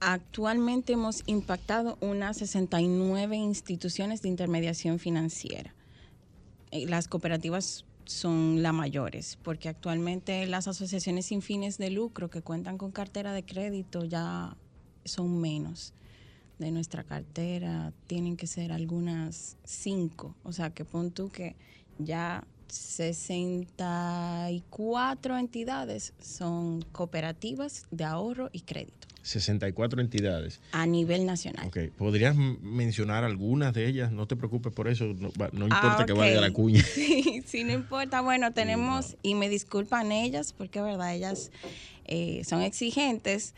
Actualmente 0.00 0.92
hemos 0.92 1.22
impactado 1.24 1.96
unas 2.02 2.36
69 2.36 3.36
instituciones 3.36 4.20
de 4.20 4.28
intermediación 4.28 4.98
financiera. 4.98 5.74
Eh, 6.72 6.84
las 6.86 7.08
cooperativas 7.08 7.86
son 8.08 8.62
las 8.62 8.72
mayores, 8.72 9.38
porque 9.42 9.68
actualmente 9.68 10.46
las 10.46 10.66
asociaciones 10.66 11.26
sin 11.26 11.42
fines 11.42 11.76
de 11.76 11.90
lucro 11.90 12.30
que 12.30 12.40
cuentan 12.40 12.78
con 12.78 12.90
cartera 12.90 13.32
de 13.32 13.44
crédito 13.44 14.04
ya 14.04 14.56
son 15.04 15.40
menos. 15.40 15.92
De 16.58 16.72
nuestra 16.72 17.04
cartera 17.04 17.92
tienen 18.06 18.36
que 18.36 18.46
ser 18.46 18.72
algunas 18.72 19.58
cinco, 19.62 20.34
o 20.42 20.52
sea 20.52 20.70
que 20.70 20.84
pon 20.84 21.10
tú 21.10 21.28
que 21.28 21.54
ya 21.98 22.44
64 22.68 25.38
entidades 25.38 26.12
son 26.20 26.82
cooperativas 26.92 27.86
de 27.90 28.04
ahorro 28.04 28.50
y 28.52 28.60
crédito. 28.60 29.08
64 29.28 30.00
entidades. 30.00 30.60
A 30.72 30.86
nivel 30.86 31.26
nacional. 31.26 31.66
Ok, 31.66 31.78
¿podrías 31.96 32.34
mencionar 32.36 33.24
algunas 33.24 33.74
de 33.74 33.86
ellas? 33.86 34.10
No 34.10 34.26
te 34.26 34.36
preocupes 34.36 34.72
por 34.72 34.88
eso, 34.88 35.04
no, 35.04 35.64
importa 35.64 36.06
que 36.06 36.14
vaya 36.14 36.40
la 36.40 36.50
cuña. 36.50 36.82
Sí, 36.94 37.42
sí, 37.46 37.64
no 37.64 37.72
importa. 37.72 38.22
Bueno, 38.22 38.52
tenemos, 38.52 39.16
y 39.22 39.34
me 39.34 39.48
disculpan 39.48 40.12
ellas, 40.12 40.52
porque 40.52 40.80
verdad, 40.80 41.14
ellas 41.14 41.50
eh, 42.06 42.42
son 42.44 42.62
exigentes, 42.62 43.54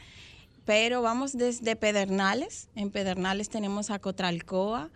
pero 0.65 1.03
vamos 1.03 1.39
desde 1.39 1.77
Pedernales. 1.77 2.69
En 2.75 2.91
Pedernales 2.91 3.49
tenemos 3.49 3.91
a 3.91 4.01
Cotralcoa, 4.01 4.91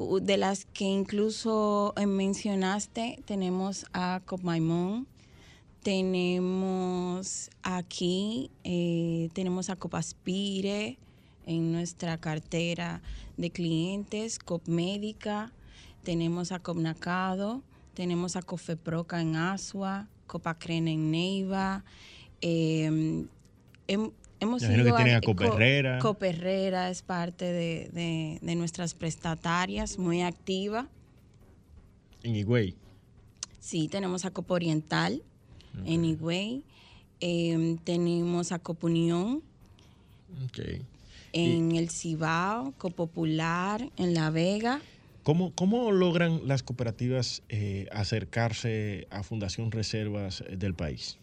de 0.00 0.36
las 0.38 0.64
que 0.64 0.84
incluso 0.84 1.92
eh, 1.96 2.06
mencionaste, 2.06 3.22
tenemos 3.26 3.84
a 3.92 4.22
Copmaimón, 4.24 5.06
tenemos 5.82 7.50
aquí, 7.62 8.50
eh, 8.64 9.28
tenemos 9.34 9.68
a 9.68 9.76
Copaspire 9.76 10.96
en 11.44 11.72
nuestra 11.72 12.16
cartera 12.18 13.02
de 13.36 13.50
clientes, 13.50 14.38
Copmédica, 14.38 15.52
tenemos 16.02 16.50
a 16.52 16.60
Copnacado, 16.60 17.62
tenemos 17.92 18.36
a 18.36 18.42
Cofeproca 18.42 19.20
en 19.20 19.36
Asua, 19.36 20.08
Copacrena 20.26 20.90
en 20.90 21.10
Neiva. 21.10 21.84
Eh, 22.40 23.26
hemos 24.40 24.62
ido 24.62 24.96
que 24.96 25.12
a, 25.12 25.20
Coperrera. 25.20 25.98
Coperrera 25.98 26.90
es 26.90 27.02
parte 27.02 27.44
de, 27.44 28.38
de 28.40 28.54
nuestras 28.56 28.94
prestatarias, 28.94 29.98
muy 29.98 30.22
activa. 30.22 30.88
En 32.22 32.34
Higüey. 32.34 32.74
Sí, 33.60 33.88
tenemos 33.88 34.24
a 34.24 34.30
Copa 34.30 34.54
Oriental, 34.54 35.22
Anyway. 35.86 36.64
Em, 37.20 37.76
tenemos 37.78 38.50
a 38.52 38.58
Copunión. 38.58 39.42
En 41.32 41.72
el 41.72 41.90
Cibao, 41.90 42.72
Copopular, 42.78 43.88
en 43.96 44.14
La 44.14 44.30
Vega. 44.30 44.80
¿Cómo, 45.22 45.52
¿Cómo, 45.54 45.92
logran 45.92 46.48
las 46.48 46.62
cooperativas 46.62 47.42
eh, 47.48 47.86
acercarse 47.92 49.06
a 49.10 49.22
Fundación 49.22 49.70
Reservas 49.70 50.40
eh, 50.40 50.56
del 50.56 50.74
país? 50.74 51.18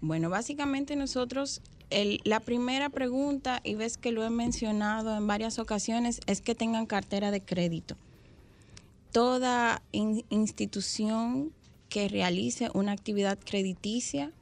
Bueno, 0.00 0.30
básicamente 0.30 0.94
nosotros, 0.94 1.60
la 1.90 2.40
primera 2.40 2.88
pregunta, 2.90 3.60
y 3.62 3.74
ves 3.74 3.96
que 3.96 4.12
lo 4.12 4.24
he 4.24 4.30
mencionado 4.30 5.16
en 5.16 5.26
varias 5.26 5.58
ocasiones, 5.58 6.20
es 6.26 6.40
que 6.40 6.54
tengan 6.54 6.86
cartera 6.86 7.30
de 7.30 7.40
crédito. 7.40 7.96
Toda 9.12 9.82
institución 9.92 11.52
que 11.88 12.08
realice 12.08 12.70
una 12.74 12.92
actividad 12.92 13.38
crediticia 13.38 14.32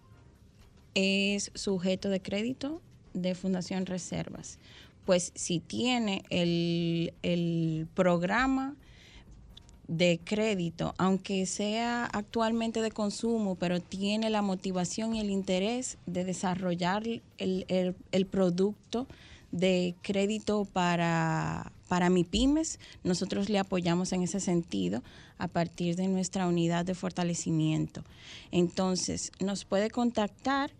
es 0.94 1.50
sujeto 1.54 2.08
de 2.08 2.20
crédito 2.20 2.80
de 3.12 3.34
Fundación 3.34 3.86
Reservas. 3.86 4.58
Pues 5.04 5.32
si 5.34 5.60
tiene 5.60 6.22
el, 6.30 7.86
programa 7.94 8.74
de 9.88 10.20
crédito, 10.24 10.94
aunque 10.98 11.46
sea 11.46 12.06
actualmente 12.06 12.80
de 12.80 12.90
consumo, 12.90 13.54
pero 13.56 13.80
tiene 13.80 14.30
la 14.30 14.42
motivación 14.42 15.14
y 15.14 15.20
el 15.20 15.30
interés 15.30 15.98
de 16.06 16.24
desarrollar 16.24 17.02
el, 17.06 17.94
el 18.10 18.26
producto 18.26 19.06
de 19.54 19.94
crédito 20.02 20.64
para, 20.64 21.72
para 21.88 22.10
MIPIMES, 22.10 22.80
nosotros 23.04 23.48
le 23.48 23.60
apoyamos 23.60 24.12
en 24.12 24.22
ese 24.24 24.40
sentido 24.40 25.02
a 25.38 25.46
partir 25.46 25.94
de 25.94 26.08
nuestra 26.08 26.48
unidad 26.48 26.84
de 26.84 26.94
fortalecimiento. 26.94 28.02
Entonces, 28.50 29.30
nos 29.38 29.64
puede 29.64 29.90
contactar 29.90 30.72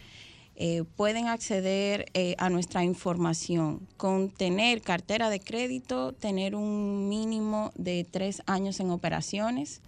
Eh, 0.57 0.84
pueden 0.96 1.26
acceder 1.26 2.07
a 2.38 2.48
nuestra 2.48 2.84
información 2.84 3.88
con 3.96 4.30
tener 4.30 4.82
cartera 4.82 5.28
de 5.30 5.40
crédito, 5.40 6.12
tener 6.12 6.55
un 6.55 7.09
mínimo 7.09 7.72
de 7.74 8.07
tres 8.09 8.42
años 8.46 8.78
en 8.78 8.90
operaciones. 8.90 9.80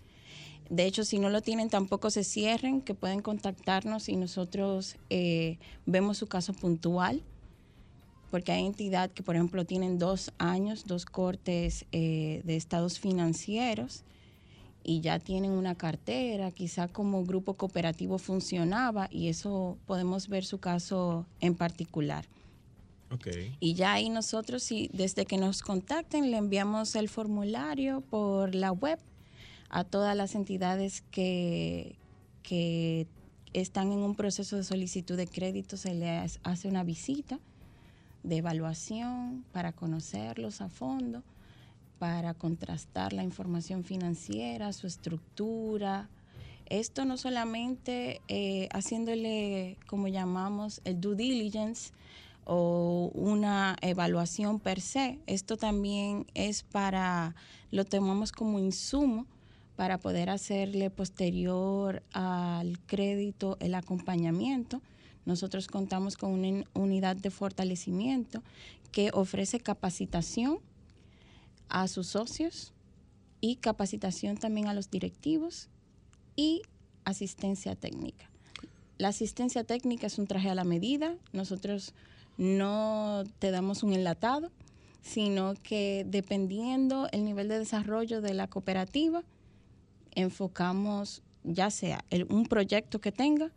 De 0.69 0.85
hecho, 0.85 1.05
si 1.05 1.21
no 1.21 1.31
lo 1.31 1.41
tienen, 1.43 1.71
tampoco 1.71 2.11
se 2.11 2.25
cierren, 2.25 2.81
que 2.81 2.95
pueden 2.95 3.23
contactarnos 3.23 4.09
y 4.09 4.17
nosotros 4.17 4.97
vemos 5.87 6.19
su 6.19 6.27
caso 6.27 6.53
puntual 6.53 7.23
porque 8.31 8.53
hay 8.53 8.67
entidades 8.67 9.13
que, 9.13 9.23
por 9.23 9.37
ejemplo, 9.37 9.65
tienen 9.65 9.99
dos 9.99 10.33
años, 10.39 10.85
dos 10.87 11.07
cortes 11.07 11.87
eh, 11.93 12.43
de 12.45 12.57
estados 12.57 12.99
financieros 12.99 14.05
y 14.89 15.01
ya 15.01 15.19
tienen 15.19 15.51
una 15.51 15.75
cartera, 15.75 16.53
quizá 16.53 16.87
como 16.87 17.25
grupo 17.25 17.55
cooperativo 17.55 18.19
funcionaba 18.19 19.09
y 19.11 19.27
eso 19.27 19.79
podemos 19.85 20.29
ver 20.29 20.45
su 20.45 20.59
caso 20.59 21.27
en 21.41 21.57
particular. 21.57 22.25
Y 23.61 23.75
ya 23.75 23.95
ahí 23.95 24.09
nosotros, 24.11 24.63
si 24.63 24.89
desde 24.93 25.27
que 25.27 25.39
nos 25.39 25.63
contacten, 25.63 26.31
le 26.31 26.37
enviamos 26.37 26.95
el 26.95 27.09
formulario 27.09 28.01
por 28.01 28.55
la 28.55 28.71
web 28.71 29.01
a 29.71 29.83
todas 29.83 30.17
las 30.17 30.37
entidades 30.37 31.03
que, 31.11 31.97
que 32.45 33.09
están 33.55 33.91
en 33.91 33.99
un 33.99 34.15
proceso 34.15 34.57
de 34.57 34.63
solicitud 34.63 35.17
de 35.17 35.27
crédito, 35.27 35.77
se 35.77 35.95
les 35.95 36.39
hace 36.45 36.69
una 36.69 36.85
visita 36.85 37.41
de 38.23 38.37
evaluación 38.37 39.45
para 39.53 39.73
conocerlos 39.73 40.61
a 40.61 40.69
fondo, 40.69 41.25
para 41.99 42.35
contrastar 42.35 43.13
la 43.13 43.23
información 43.23 43.85
financiera, 43.85 44.73
su 44.73 44.87
estructura. 44.87 46.09
Esto 46.67 47.05
no 47.05 47.17
solamente 47.17 48.21
eh, 48.29 48.69
haciéndole, 48.73 49.79
como 49.87 50.09
llamamos, 50.09 50.81
el 50.85 51.01
due 51.01 51.17
diligence 51.17 51.93
o 52.45 53.11
una 53.15 53.77
evaluación 53.81 54.61
per 54.61 54.81
se, 54.81 55.19
esto 55.27 55.57
también 55.57 56.27
es 56.35 56.63
para, 56.63 57.35
lo 57.71 57.85
tomamos 57.85 58.31
como 58.31 58.59
insumo 58.59 59.27
para 59.75 59.99
poder 59.99 60.31
hacerle 60.31 60.91
posterior 60.91 62.03
al 62.13 62.79
crédito 62.87 63.57
el 63.61 63.75
acompañamiento. 63.75 64.81
Nosotros 65.25 65.67
contamos 65.67 66.17
con 66.17 66.31
una 66.31 66.65
unidad 66.73 67.17
de 67.17 67.31
fortalecimiento 67.31 68.43
que 68.93 69.11
ofrece 69.13 69.61
capacitación 69.61 70.61
a 71.69 71.89
sus 71.89 72.09
socios 72.09 72.73
y 73.41 73.57
capacitación 73.57 74.37
también 74.37 74.69
a 74.69 74.75
los 74.75 74.91
directivos 74.91 75.69
y 76.37 76.63
asistencia 77.05 77.75
técnica. 77.77 78.31
La 78.99 79.09
asistencia 79.09 79.65
técnica 79.65 80.07
es 80.07 80.19
un 80.19 80.27
traje 80.27 80.49
a 80.49 80.55
la 80.55 80.65
medida. 80.65 81.17
Nosotros 81.33 81.95
no 82.39 83.25
te 83.39 83.51
damos 83.51 83.83
un 83.83 83.93
enlatado, 83.93 84.51
sino 85.03 85.55
que 85.63 86.05
dependiendo 86.09 87.09
el 87.13 87.25
nivel 87.25 87.49
de 87.49 87.59
desarrollo 87.59 88.21
de 88.21 88.35
la 88.35 88.49
cooperativa, 88.49 89.23
enfocamos 90.15 91.23
ya 91.45 91.71
sea 91.71 92.05
un 92.29 92.47
proyecto 92.47 93.01
que 93.01 93.13
tenga 93.13 93.53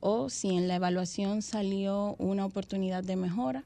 o 0.00 0.28
si 0.28 0.50
en 0.50 0.68
la 0.68 0.76
evaluación 0.76 1.42
salió 1.42 2.16
una 2.18 2.44
oportunidad 2.44 3.04
de 3.04 3.16
mejora, 3.16 3.64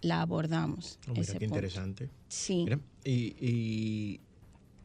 la 0.00 0.22
abordamos. 0.22 0.98
Oh, 1.08 1.12
mira, 1.12 1.34
qué 1.34 1.44
interesante. 1.44 2.10
Sí. 2.28 2.66
y, 3.04 4.20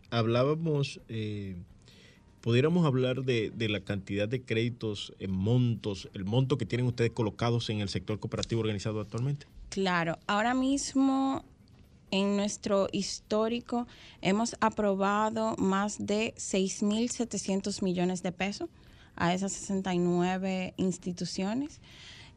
hablábamos, 0.09 0.99
eh, 1.09 1.55
pudiéramos 2.41 2.85
hablar 2.85 3.23
de, 3.23 3.51
de, 3.55 3.69
la 3.69 3.79
cantidad 3.79 4.27
de 4.27 4.41
créditos 4.41 5.13
en 5.19 5.31
montos, 5.31 6.09
el 6.13 6.25
monto 6.25 6.57
que 6.57 6.65
tienen 6.65 6.87
ustedes 6.87 7.11
colocados 7.11 7.69
en 7.69 7.81
el 7.81 7.89
sector 7.89 8.19
cooperativo 8.19 8.61
organizado 8.61 8.99
actualmente. 8.99 9.47
Claro, 9.69 10.19
ahora 10.27 10.53
mismo 10.53 11.45
en 12.11 12.35
nuestro 12.35 12.89
histórico 12.91 13.87
hemos 14.21 14.55
aprobado 14.59 15.55
más 15.57 16.05
de 16.05 16.33
6.700 16.35 17.81
millones 17.81 18.21
de 18.21 18.31
pesos 18.33 18.69
a 19.15 19.33
esas 19.33 19.53
69 19.53 20.73
instituciones. 20.77 21.79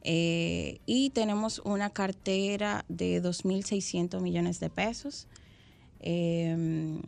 Eh, 0.04 0.80
y 0.84 1.10
tenemos 1.10 1.60
una 1.64 1.88
cartera 1.88 2.84
de 2.88 3.22
2.600 3.22 4.20
millones 4.20 4.60
de 4.60 4.68
pesos. 4.68 5.26
Em, 6.00 7.00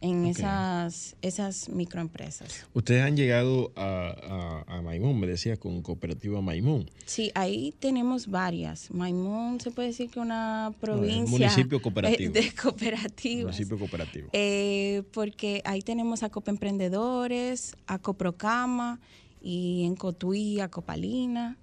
en 0.00 0.26
esas, 0.26 1.16
esas 1.20 1.68
microempresas. 1.68 2.66
Ustedes 2.72 3.02
han 3.02 3.16
llegado 3.16 3.72
a, 3.76 4.64
a, 4.66 4.82
Maimón, 4.82 5.20
me 5.20 5.26
decía, 5.26 5.58
con 5.58 5.82
Cooperativa 5.82 6.40
Maimón. 6.40 6.90
Sí, 7.04 7.30
ahí 7.34 7.74
tenemos 7.78 8.26
varias. 8.26 8.90
Maimón 8.90 9.60
se 9.60 9.70
puede 9.70 9.88
decir 9.88 10.10
que 10.10 10.20
una 10.20 10.72
provincia. 10.80 11.30
municipio 11.30 11.82
cooperativo. 11.82 12.32
De 12.32 12.52
cooperativas. 12.54 13.44
Municipio 13.44 13.78
cooperativo. 13.78 14.28
Eh, 14.32 15.02
porque 15.12 15.60
ahí 15.64 15.82
tenemos 15.82 16.22
a 16.22 16.30
Copa 16.30 16.50
Emprendedores, 16.50 17.76
a 17.86 17.98
Coprocama 17.98 19.00
y 19.42 19.84
en 19.84 19.96
Cotuí 19.96 20.60
a 20.60 20.68
Copalina. 20.68 21.58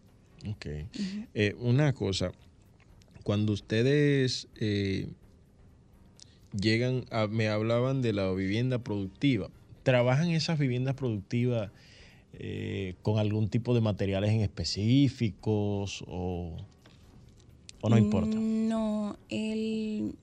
Ok. 0.47 0.65
Eh, 1.33 1.55
una 1.59 1.93
cosa, 1.93 2.31
cuando 3.23 3.51
ustedes 3.51 4.47
eh, 4.55 5.09
llegan, 6.51 7.05
a, 7.11 7.27
me 7.27 7.47
hablaban 7.49 8.01
de 8.01 8.13
la 8.13 8.31
vivienda 8.31 8.79
productiva, 8.79 9.49
¿trabajan 9.83 10.29
esas 10.31 10.59
viviendas 10.59 10.95
productivas 10.95 11.71
eh, 12.33 12.95
con 13.01 13.19
algún 13.19 13.49
tipo 13.49 13.73
de 13.73 13.81
materiales 13.81 14.31
en 14.31 14.41
específicos 14.41 16.03
o, 16.07 16.57
no 17.87 17.97
importa? 17.97 18.37
No, 18.37 19.17
el, 19.29 20.15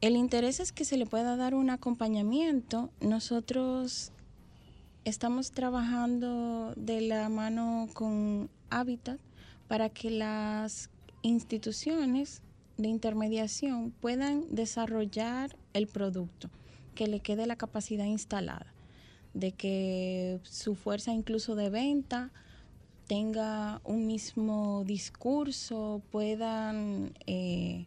el 0.00 0.16
interés 0.16 0.60
es 0.60 0.72
que 0.72 0.84
se 0.84 0.96
le 0.96 1.06
pueda 1.06 1.36
dar 1.36 1.54
un 1.54 1.70
acompañamiento. 1.70 2.90
Nosotros 3.00 4.12
estamos 5.04 5.52
trabajando 5.52 6.72
de 6.76 7.00
la 7.02 7.28
mano 7.28 7.88
con 7.92 8.48
Habitat 8.70 9.20
para 9.68 9.88
que 9.88 10.10
las 10.10 10.90
instituciones 11.22 12.42
de 12.76 12.88
intermediación 12.88 13.92
puedan 14.00 14.44
desarrollar 14.54 15.56
el 15.72 15.86
producto, 15.86 16.50
que 16.94 17.06
le 17.06 17.20
quede 17.20 17.46
la 17.46 17.56
capacidad 17.56 18.04
instalada, 18.04 18.66
de 19.34 19.52
que 19.52 20.40
su 20.44 20.74
fuerza 20.74 21.12
incluso 21.12 21.54
de 21.54 21.70
venta 21.70 22.30
tenga 23.06 23.80
un 23.84 24.06
mismo 24.06 24.84
discurso, 24.86 26.02
puedan 26.10 27.12
eh, 27.26 27.86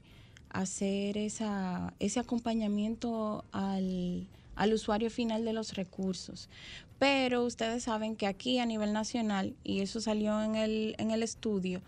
hacer 0.49 1.17
esa, 1.17 1.93
ese 1.99 2.19
acompañamiento 2.19 3.43
al, 3.51 4.27
al 4.55 4.73
usuario 4.73 5.09
final 5.09 5.45
de 5.45 5.53
los 5.53 5.73
recursos. 5.73 6.49
Pero 6.97 7.43
ustedes 7.43 7.83
saben 7.83 8.15
que 8.15 8.25
aquí 8.25 8.59
a 8.59 8.65
nivel 8.65 8.93
nacional, 8.93 9.53
y 9.63 9.81
eso 9.81 9.99
salió 9.99 10.41
en 10.41 10.55
el, 10.55 10.95
en 10.97 11.11
el 11.11 11.23
estudio, 11.23 11.81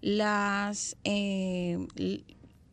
las, 0.00 0.96
eh, 1.02 1.86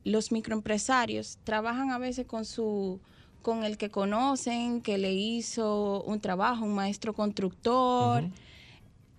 los 0.10 0.32
microempresarios 0.32 1.38
trabajan 1.44 1.92
a 1.92 1.98
veces 1.98 2.26
con 2.26 2.46
su 2.46 3.00
con 3.42 3.64
el 3.64 3.78
que 3.78 3.90
conocen, 3.90 4.82
que 4.82 4.98
le 4.98 5.14
hizo 5.14 6.04
un 6.04 6.20
trabajo, 6.20 6.66
un 6.66 6.76
maestro 6.76 7.14
constructor. 7.14 8.26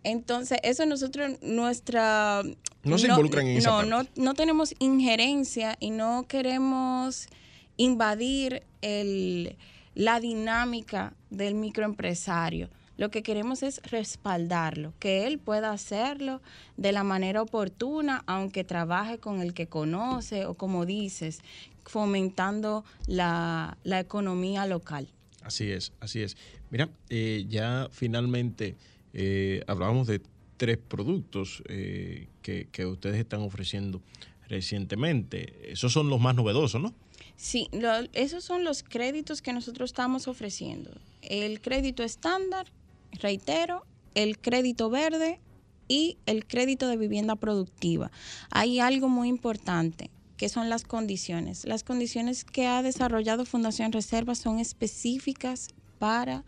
Entonces, 0.02 0.58
eso 0.62 0.86
nosotros, 0.86 1.32
nuestra... 1.42 2.42
No, 2.84 2.98
se 2.98 3.08
involucran 3.08 3.46
en 3.46 3.62
no, 3.62 3.82
no, 3.82 4.02
no 4.16 4.34
tenemos 4.34 4.74
injerencia 4.78 5.76
y 5.80 5.90
no 5.90 6.26
queremos 6.26 7.28
invadir 7.76 8.62
el, 8.82 9.56
la 9.94 10.20
dinámica 10.20 11.14
del 11.30 11.54
microempresario. 11.54 12.68
Lo 13.00 13.10
que 13.10 13.22
queremos 13.22 13.62
es 13.62 13.80
respaldarlo, 13.84 14.92
que 14.98 15.26
él 15.26 15.38
pueda 15.38 15.72
hacerlo 15.72 16.42
de 16.76 16.92
la 16.92 17.02
manera 17.02 17.40
oportuna, 17.40 18.22
aunque 18.26 18.62
trabaje 18.62 19.16
con 19.16 19.40
el 19.40 19.54
que 19.54 19.68
conoce 19.68 20.44
o 20.44 20.52
como 20.52 20.84
dices, 20.84 21.38
fomentando 21.86 22.84
la, 23.06 23.78
economía 23.86 24.66
local. 24.66 25.08
Así 25.40 25.70
es, 25.70 25.94
así 26.00 26.20
es. 26.20 26.36
Mira, 26.68 26.90
eh, 27.08 27.46
ya 27.48 27.88
finalmente 27.90 28.76
eh, 29.14 29.64
hablábamos 29.66 30.06
de 30.06 30.20
tres 30.58 30.76
productos 30.76 31.62
eh, 31.70 32.28
que, 32.42 32.68
que 32.70 32.84
ustedes 32.84 33.16
están 33.16 33.40
ofreciendo 33.40 34.02
recientemente. 34.46 35.72
Esos 35.72 35.90
son 35.90 36.10
los 36.10 36.20
más 36.20 36.34
novedosos, 36.34 36.82
¿no? 36.82 36.94
Sí, 37.38 37.70
esos 38.12 38.44
son 38.44 38.64
los 38.64 38.82
créditos 38.82 39.40
que 39.40 39.54
nosotros 39.54 39.88
estamos 39.88 40.28
ofreciendo. 40.28 40.90
El 41.22 41.62
crédito 41.62 42.02
estándar, 42.02 42.66
reitero, 43.12 43.84
el 44.14 44.38
crédito 44.38 44.90
verde 44.90 45.40
y 45.88 46.18
el 46.26 46.46
crédito 46.46 46.88
de 46.88 46.96
vivienda 46.96 47.36
productiva. 47.36 48.10
Hay 48.50 48.80
algo 48.80 49.08
muy 49.08 49.28
importante 49.28 50.10
que 50.36 50.48
son 50.48 50.70
las 50.70 50.84
condiciones. 50.84 51.66
Las 51.66 51.82
condiciones 51.82 52.44
que 52.44 52.66
ha 52.66 52.82
desarrollado 52.82 53.44
Fundación 53.44 53.92
Reserva 53.92 54.34
son 54.34 54.58
específicas 54.58 55.68
para 55.98 56.44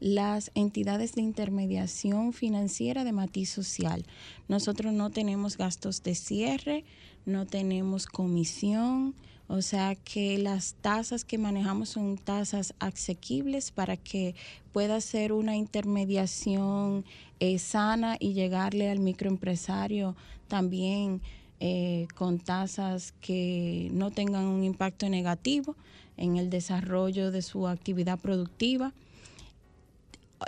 las 0.00 0.50
entidades 0.54 1.14
de 1.14 1.22
intermediación 1.22 2.32
financiera 2.32 3.04
de 3.04 3.12
matiz 3.12 3.50
social. 3.50 4.04
Nosotros 4.48 4.92
no 4.92 5.10
tenemos 5.10 5.56
gastos 5.56 6.02
de 6.02 6.14
cierre, 6.14 6.84
no 7.26 7.46
tenemos 7.46 8.06
comisión, 8.06 9.14
o 9.50 9.62
sea 9.62 9.96
que 9.96 10.38
las 10.38 10.74
tasas 10.74 11.24
que 11.24 11.36
manejamos 11.36 11.88
son 11.88 12.16
tasas 12.16 12.72
asequibles 12.78 13.72
para 13.72 13.96
que 13.96 14.36
pueda 14.72 15.00
ser 15.00 15.32
una 15.32 15.56
intermediación 15.56 17.04
eh, 17.40 17.58
sana 17.58 18.16
y 18.20 18.32
llegarle 18.32 18.88
al 18.88 19.00
microempresario 19.00 20.14
también 20.46 21.20
eh, 21.58 22.06
con 22.14 22.38
tasas 22.38 23.12
que 23.20 23.90
no 23.92 24.12
tengan 24.12 24.44
un 24.44 24.62
impacto 24.62 25.08
negativo 25.08 25.74
en 26.16 26.36
el 26.36 26.48
desarrollo 26.48 27.32
de 27.32 27.42
su 27.42 27.66
actividad 27.66 28.20
productiva. 28.20 28.92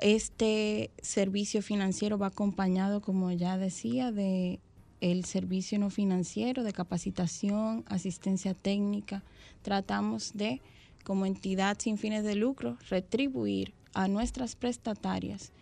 Este 0.01 0.93
servicio 1.03 1.61
financiero 1.61 2.19
va 2.19 2.29
acompañado, 2.29 3.01
como 3.01 3.33
ya 3.33 3.59
decía, 3.59 4.13
de 4.13 4.61
el 5.03 5.25
servicio 5.25 5.81
no 5.81 5.91
financiero 5.91 6.63
de 6.63 6.73
capacitación, 6.73 7.85
asistencia 7.89 8.55
técnica. 8.55 9.25
Tratamos 9.63 10.33
de, 10.33 10.63
como 11.05 11.27
entidad 11.27 11.77
sin 11.81 11.99
fines 11.99 12.23
de 12.23 12.37
lucro, 12.37 12.79
retribuir 12.89 13.75
a 13.95 14.07
nuestras 14.07 14.55
prestatarias 14.55 15.53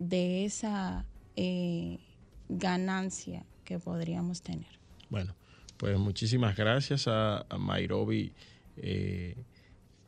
de 0.00 0.44
esa 0.44 1.06
eh, 1.36 2.00
ganancia 2.48 3.46
que 3.64 3.78
podríamos 3.78 4.42
tener. 4.42 4.80
Bueno, 5.08 5.36
pues 5.76 5.96
muchísimas 5.96 6.56
gracias 6.56 7.06
a, 7.06 7.46
a 7.48 7.58
Mairobi. 7.58 8.32
Eh, 8.76 9.36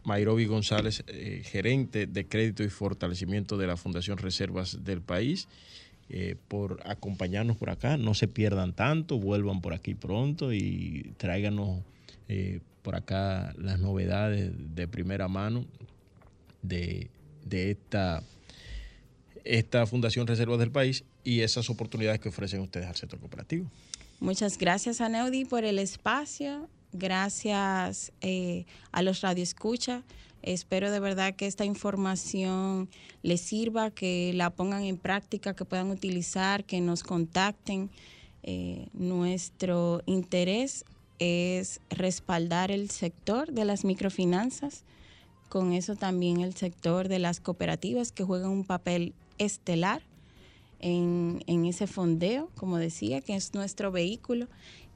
González, 0.04 1.04
eh, 1.06 1.42
gerente 1.44 2.06
de 2.06 2.26
crédito 2.26 2.64
y 2.64 2.68
fortalecimiento 2.68 3.56
de 3.56 3.68
la 3.68 3.76
Fundación 3.76 4.18
Reservas 4.18 4.84
del 4.84 5.00
País, 5.00 5.48
eh, 6.16 6.36
por 6.46 6.80
acompañarnos 6.84 7.56
por 7.56 7.70
acá. 7.70 7.96
No 7.96 8.14
se 8.14 8.28
pierdan 8.28 8.72
tanto, 8.72 9.18
vuelvan 9.18 9.60
por 9.60 9.74
aquí 9.74 9.96
pronto 9.96 10.52
y 10.52 11.12
tráiganos 11.16 11.82
por 12.82 12.94
acá 12.94 13.52
las 13.58 13.80
novedades 13.80 14.52
de 14.76 14.86
primera 14.86 15.26
mano 15.26 15.64
de, 16.62 17.10
de 17.44 17.72
esta, 17.72 18.22
esta 19.42 19.86
Fundación 19.86 20.26
Reservas 20.26 20.60
del 20.60 20.70
País 20.70 21.02
y 21.24 21.40
esas 21.40 21.68
oportunidades 21.68 22.20
que 22.20 22.28
ofrecen 22.28 22.60
ustedes 22.60 22.86
al 22.86 22.94
sector 22.94 23.18
cooperativo. 23.18 23.68
Muchas 24.20 24.56
gracias 24.56 25.00
a 25.00 25.08
Neudi 25.08 25.44
por 25.44 25.64
el 25.64 25.80
espacio, 25.80 26.68
gracias 26.92 28.12
eh, 28.20 28.66
a 28.92 29.02
los 29.02 29.20
radioescucha. 29.20 30.04
Espero 30.44 30.90
de 30.90 31.00
verdad 31.00 31.34
que 31.34 31.46
esta 31.46 31.64
información 31.64 32.90
les 33.22 33.40
sirva, 33.40 33.90
que 33.90 34.32
la 34.34 34.50
pongan 34.50 34.82
en 34.84 34.98
práctica, 34.98 35.56
que 35.56 35.64
puedan 35.64 35.90
utilizar, 35.90 36.64
que 36.64 36.82
nos 36.82 37.02
contacten. 37.02 37.90
Eh, 38.42 38.88
nuestro 38.92 40.02
interés 40.04 40.84
es 41.18 41.80
respaldar 41.88 42.70
el 42.70 42.90
sector 42.90 43.52
de 43.52 43.64
las 43.64 43.86
microfinanzas, 43.86 44.84
con 45.48 45.72
eso 45.72 45.96
también 45.96 46.40
el 46.40 46.54
sector 46.54 47.08
de 47.08 47.20
las 47.20 47.40
cooperativas 47.40 48.12
que 48.12 48.22
juegan 48.22 48.50
un 48.50 48.64
papel 48.64 49.14
estelar 49.38 50.02
en, 50.80 51.64
ese 51.64 51.86
fondeo, 51.86 52.50
como 52.56 52.76
decía, 52.76 53.22
que 53.22 53.34
es 53.34 53.54
nuestro 53.54 53.90
vehículo, 53.90 54.48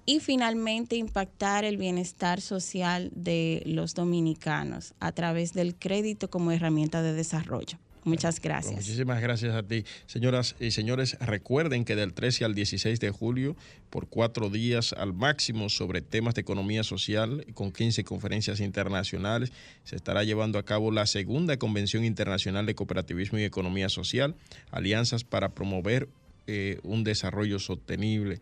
y 0.09 0.21
finalmente 0.21 0.97
impactar 0.97 1.67
el 1.67 1.77
bienestar 1.77 2.41
social 2.41 3.11
de 3.15 3.63
los 3.67 3.93
dominicanos 3.93 4.95
a 5.01 5.13
través 5.13 5.53
del 5.53 5.75
crédito 5.75 6.31
como 6.31 6.51
herramienta 6.51 7.03
de 7.03 7.13
desarrollo. 7.13 7.77
Muchas 8.05 8.41
gracias. 8.41 8.77
muchísimas 8.77 9.21
gracias 9.21 9.55
a 9.55 9.63
ti. 9.63 9.85
Señoras 10.07 10.57
y 10.61 10.71
señores, 10.71 11.19
recuerden 11.21 11.85
que 11.85 11.95
del 11.95 12.15
13 12.15 12.47
al 12.47 12.55
16 12.55 13.01
de 13.01 13.11
julio, 13.11 13.55
por 13.91 14.09
cuatro 14.09 14.49
días 14.49 14.95
al 14.95 15.13
máximo 15.13 15.69
sobre 15.69 16.01
temas 16.01 16.35
de 16.35 16.41
economía 16.41 16.85
social, 16.85 17.45
con 17.53 17.71
15 17.71 18.03
conferencias 18.05 18.61
internacionales, 18.61 19.53
se 19.85 19.97
estará 19.97 20.25
llevando 20.25 20.59
a 20.59 20.65
cabo 20.65 20.91
la 20.91 21.05
segunda 21.05 21.59
Convención 21.59 22.03
Internacional 22.03 22.65
de 22.65 22.75
Cooperativismo 22.75 23.41
y 23.41 23.45
Economía 23.45 23.91
Social, 23.91 24.37
alianzas 24.71 25.25
para 25.25 25.51
promover 25.51 26.09
eh, 26.47 26.81
un 26.83 27.05
desarrollo 27.05 27.59
sostenible. 27.59 28.41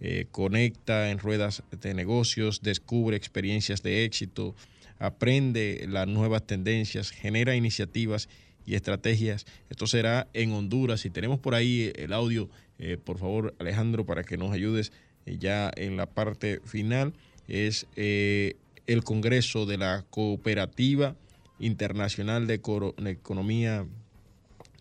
Eh, 0.00 0.26
conecta 0.30 1.10
en 1.10 1.18
ruedas 1.18 1.62
de 1.70 1.94
negocios, 1.94 2.60
descubre 2.62 3.16
experiencias 3.16 3.82
de 3.82 4.04
éxito, 4.04 4.54
aprende 4.98 5.86
las 5.88 6.06
nuevas 6.06 6.46
tendencias, 6.46 7.10
genera 7.10 7.56
iniciativas 7.56 8.28
y 8.66 8.74
estrategias. 8.74 9.46
Esto 9.70 9.86
será 9.86 10.28
en 10.34 10.52
Honduras. 10.52 11.06
y 11.06 11.10
tenemos 11.10 11.38
por 11.38 11.54
ahí 11.54 11.92
el 11.94 12.12
audio, 12.12 12.50
eh, 12.78 12.98
por 13.02 13.18
favor, 13.18 13.54
Alejandro, 13.58 14.04
para 14.04 14.24
que 14.24 14.36
nos 14.36 14.52
ayudes 14.52 14.92
eh, 15.24 15.38
ya 15.38 15.70
en 15.76 15.96
la 15.96 16.06
parte 16.06 16.60
final, 16.64 17.14
es 17.48 17.86
eh, 17.94 18.56
el 18.86 19.04
Congreso 19.04 19.66
de 19.66 19.78
la 19.78 20.04
Cooperativa 20.10 21.14
Internacional 21.58 22.46
de, 22.46 22.54
Economía 22.54 23.86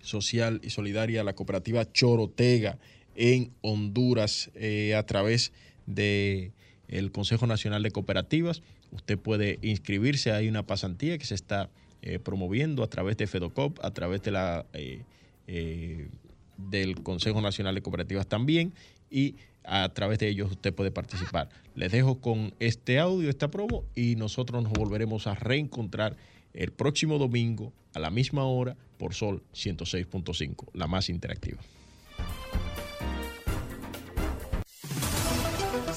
Social 0.01 0.59
y 0.63 0.71
Solidaria, 0.71 1.23
la 1.23 1.33
cooperativa 1.33 1.89
Chorotega 1.91 2.77
en 3.15 3.51
Honduras, 3.61 4.51
a 4.95 5.03
través 5.03 5.51
de 5.85 6.51
el 6.87 7.11
Consejo 7.11 7.47
Nacional 7.47 7.83
de 7.83 7.91
Cooperativas. 7.91 8.61
Usted 8.91 9.17
puede 9.17 9.59
inscribirse, 9.61 10.31
hay 10.31 10.47
una 10.47 10.63
pasantía 10.63 11.17
que 11.17 11.25
se 11.25 11.35
está 11.35 11.69
eh, 12.01 12.19
promoviendo 12.19 12.83
a 12.83 12.87
través 12.87 13.17
de 13.17 13.27
FEDOCOP, 13.27 13.83
a 13.83 13.91
través 13.91 14.21
de 14.21 14.31
la, 14.31 14.65
eh, 14.73 15.01
eh, 15.47 16.09
del 16.57 17.01
Consejo 17.01 17.41
Nacional 17.41 17.75
de 17.75 17.81
Cooperativas 17.81 18.27
también 18.27 18.73
y 19.09 19.35
a 19.63 19.89
través 19.89 20.19
de 20.19 20.27
ellos 20.27 20.51
usted 20.51 20.73
puede 20.73 20.91
participar. 20.91 21.49
Les 21.73 21.91
dejo 21.91 22.21
con 22.21 22.53
este 22.59 22.99
audio, 22.99 23.29
esta 23.29 23.49
promo 23.49 23.83
y 23.95 24.15
nosotros 24.15 24.63
nos 24.63 24.73
volveremos 24.73 25.27
a 25.27 25.35
reencontrar 25.35 26.15
el 26.53 26.71
próximo 26.71 27.17
domingo 27.17 27.73
a 27.93 27.99
la 27.99 28.11
misma 28.11 28.45
hora 28.45 28.77
por 28.97 29.13
Sol 29.13 29.43
106.5, 29.53 30.67
la 30.73 30.87
más 30.87 31.09
interactiva. 31.09 31.59